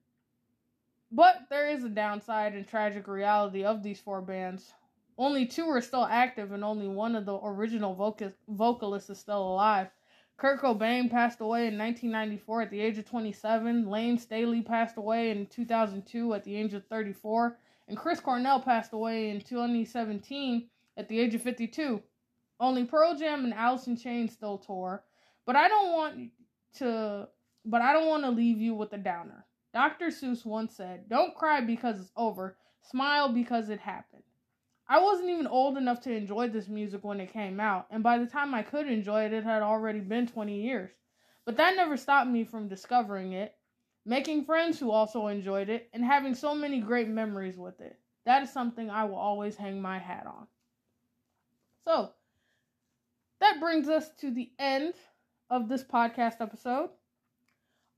But 1.12 1.44
there 1.50 1.70
is 1.70 1.84
a 1.84 1.90
downside 1.90 2.54
and 2.54 2.68
tragic 2.68 3.08
reality 3.08 3.64
of 3.64 3.82
these 3.82 4.00
four 4.00 4.22
bands. 4.22 4.74
Only 5.18 5.46
two 5.46 5.68
are 5.70 5.82
still 5.82 6.06
active, 6.06 6.52
and 6.52 6.64
only 6.64 6.88
one 6.88 7.16
of 7.16 7.26
the 7.26 7.38
original 7.38 7.94
vocal- 7.94 8.34
vocalists 8.48 9.10
is 9.10 9.20
still 9.20 9.54
alive. 9.54 9.90
Kurt 10.38 10.60
Cobain 10.60 11.10
passed 11.10 11.40
away 11.42 11.68
in 11.68 11.78
1994 11.78 12.64
at 12.64 12.70
the 12.72 12.80
age 12.80 12.98
of 12.98 13.06
27. 13.06 13.88
Layne 13.88 14.18
Staley 14.18 14.62
passed 14.62 14.98
away 14.98 15.30
in 15.30 15.46
2002 15.46 16.34
at 16.34 16.44
the 16.44 16.56
age 16.56 16.74
of 16.74 16.86
34. 16.88 17.58
And 17.88 17.98
Chris 17.98 18.20
Cornell 18.20 18.60
passed 18.60 18.94
away 18.94 19.30
in 19.30 19.42
2017 19.42 20.70
at 20.98 21.08
the 21.08 21.20
age 21.20 21.36
of 21.36 21.42
52. 21.42 22.02
Only 22.60 22.86
Pearl 22.86 23.16
Jam 23.16 23.44
and 23.44 23.54
Alice 23.54 23.88
in 23.88 23.98
Chains 23.98 24.34
still 24.34 24.58
tour, 24.58 25.04
but 25.46 25.56
I 25.56 25.68
don't 25.68 25.92
want 25.92 26.32
to 26.76 27.28
but 27.66 27.82
I 27.82 27.94
don't 27.94 28.08
want 28.08 28.24
to 28.24 28.30
leave 28.30 28.60
you 28.60 28.74
with 28.74 28.92
a 28.94 28.98
downer. 28.98 29.46
Dr. 29.74 30.08
Seuss 30.08 30.46
once 30.46 30.76
said, 30.76 31.08
"Don't 31.10 31.36
cry 31.36 31.62
because 31.62 32.00
it's 32.00 32.12
over, 32.16 32.58
smile 32.82 33.30
because 33.30 33.70
it 33.70 33.80
happened." 33.80 34.24
I 34.88 35.00
wasn't 35.02 35.30
even 35.30 35.48
old 35.48 35.78
enough 35.78 36.02
to 36.02 36.14
enjoy 36.14 36.50
this 36.50 36.68
music 36.68 37.04
when 37.04 37.22
it 37.22 37.32
came 37.32 37.60
out, 37.60 37.88
and 37.90 38.04
by 38.04 38.18
the 38.18 38.26
time 38.26 38.54
I 38.54 38.64
could 38.64 38.88
enjoy 38.88 39.24
it, 39.26 39.34
it 39.34 39.44
had 39.44 39.62
already 39.62 40.00
been 40.00 40.28
20 40.28 40.62
years. 40.62 40.92
But 41.46 41.58
that 41.58 41.76
never 41.76 41.98
stopped 41.98 42.30
me 42.30 42.44
from 42.44 42.68
discovering 42.68 43.34
it, 43.34 43.56
making 44.06 44.44
friends 44.44 44.80
who 44.80 44.92
also 44.92 45.28
enjoyed 45.28 45.70
it, 45.70 45.90
and 45.94 46.04
having 46.04 46.36
so 46.36 46.54
many 46.54 46.82
great 46.82 47.08
memories 47.08 47.58
with 47.58 47.80
it. 47.80 48.00
That 48.26 48.44
is 48.44 48.52
something 48.52 48.90
I 48.90 49.06
will 49.06 49.16
always 49.16 49.56
hang 49.56 49.82
my 49.82 50.00
hat 50.00 50.28
on. 50.28 50.48
So, 51.84 52.14
that 53.40 53.60
brings 53.60 53.90
us 53.90 54.10
to 54.20 54.32
the 54.32 54.52
end 54.58 54.94
of 55.50 55.68
this 55.68 55.84
podcast 55.84 56.40
episode. 56.40 56.90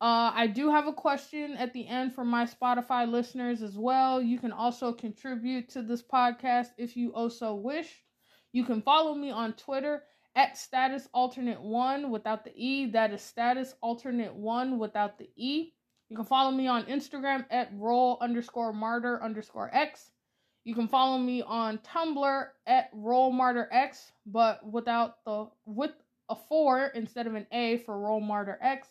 Uh, 0.01 0.31
I 0.33 0.47
do 0.47 0.69
have 0.69 0.87
a 0.87 0.93
question 0.93 1.55
at 1.55 1.73
the 1.73 1.87
end 1.87 2.13
for 2.13 2.25
my 2.25 2.45
Spotify 2.45 3.09
listeners 3.09 3.61
as 3.61 3.77
well. 3.77 4.21
You 4.21 4.37
can 4.39 4.51
also 4.51 4.91
contribute 4.91 5.69
to 5.69 5.81
this 5.81 6.03
podcast 6.03 6.67
if 6.77 6.97
you 6.97 7.13
also 7.13 7.55
wish. 7.55 8.03
You 8.51 8.65
can 8.65 8.81
follow 8.81 9.15
me 9.15 9.31
on 9.31 9.53
Twitter 9.53 10.03
at 10.35 10.57
status 10.57 11.07
alternate 11.13 11.61
one 11.61 12.11
without 12.11 12.43
the 12.43 12.51
E. 12.55 12.87
That 12.87 13.13
is 13.13 13.21
status 13.21 13.73
alternate 13.81 14.33
one 14.35 14.79
without 14.79 15.17
the 15.17 15.29
E. 15.37 15.71
You 16.09 16.17
can 16.17 16.25
follow 16.25 16.51
me 16.51 16.67
on 16.67 16.85
Instagram 16.85 17.45
at 17.49 17.71
role 17.73 18.17
underscore 18.21 18.73
martyr 18.73 19.23
underscore 19.23 19.73
X. 19.73 20.11
You 20.65 20.75
can 20.75 20.87
follow 20.87 21.17
me 21.17 21.41
on 21.41 21.77
Tumblr 21.79 22.47
at 22.67 22.89
Role 22.93 23.31
Martyr 23.31 23.69
X, 23.71 24.11
but 24.25 24.65
without 24.69 25.23
the 25.23 25.47
with 25.65 25.91
a 26.27 26.35
four 26.35 26.87
instead 26.87 27.27
of 27.27 27.35
an 27.35 27.47
A 27.51 27.77
for 27.77 27.99
Role 27.99 28.19
Martyr 28.19 28.57
X. 28.61 28.87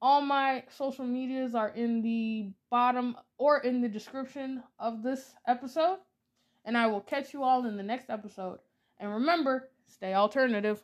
All 0.00 0.20
my 0.20 0.62
social 0.70 1.04
medias 1.04 1.56
are 1.56 1.70
in 1.70 2.02
the 2.02 2.52
bottom 2.70 3.16
or 3.36 3.58
in 3.58 3.80
the 3.80 3.88
description 3.88 4.62
of 4.78 5.02
this 5.02 5.34
episode. 5.46 5.98
And 6.64 6.78
I 6.78 6.86
will 6.86 7.00
catch 7.00 7.32
you 7.32 7.42
all 7.42 7.66
in 7.66 7.76
the 7.76 7.82
next 7.82 8.08
episode. 8.08 8.60
And 8.98 9.12
remember, 9.12 9.70
stay 9.86 10.14
alternative. 10.14 10.82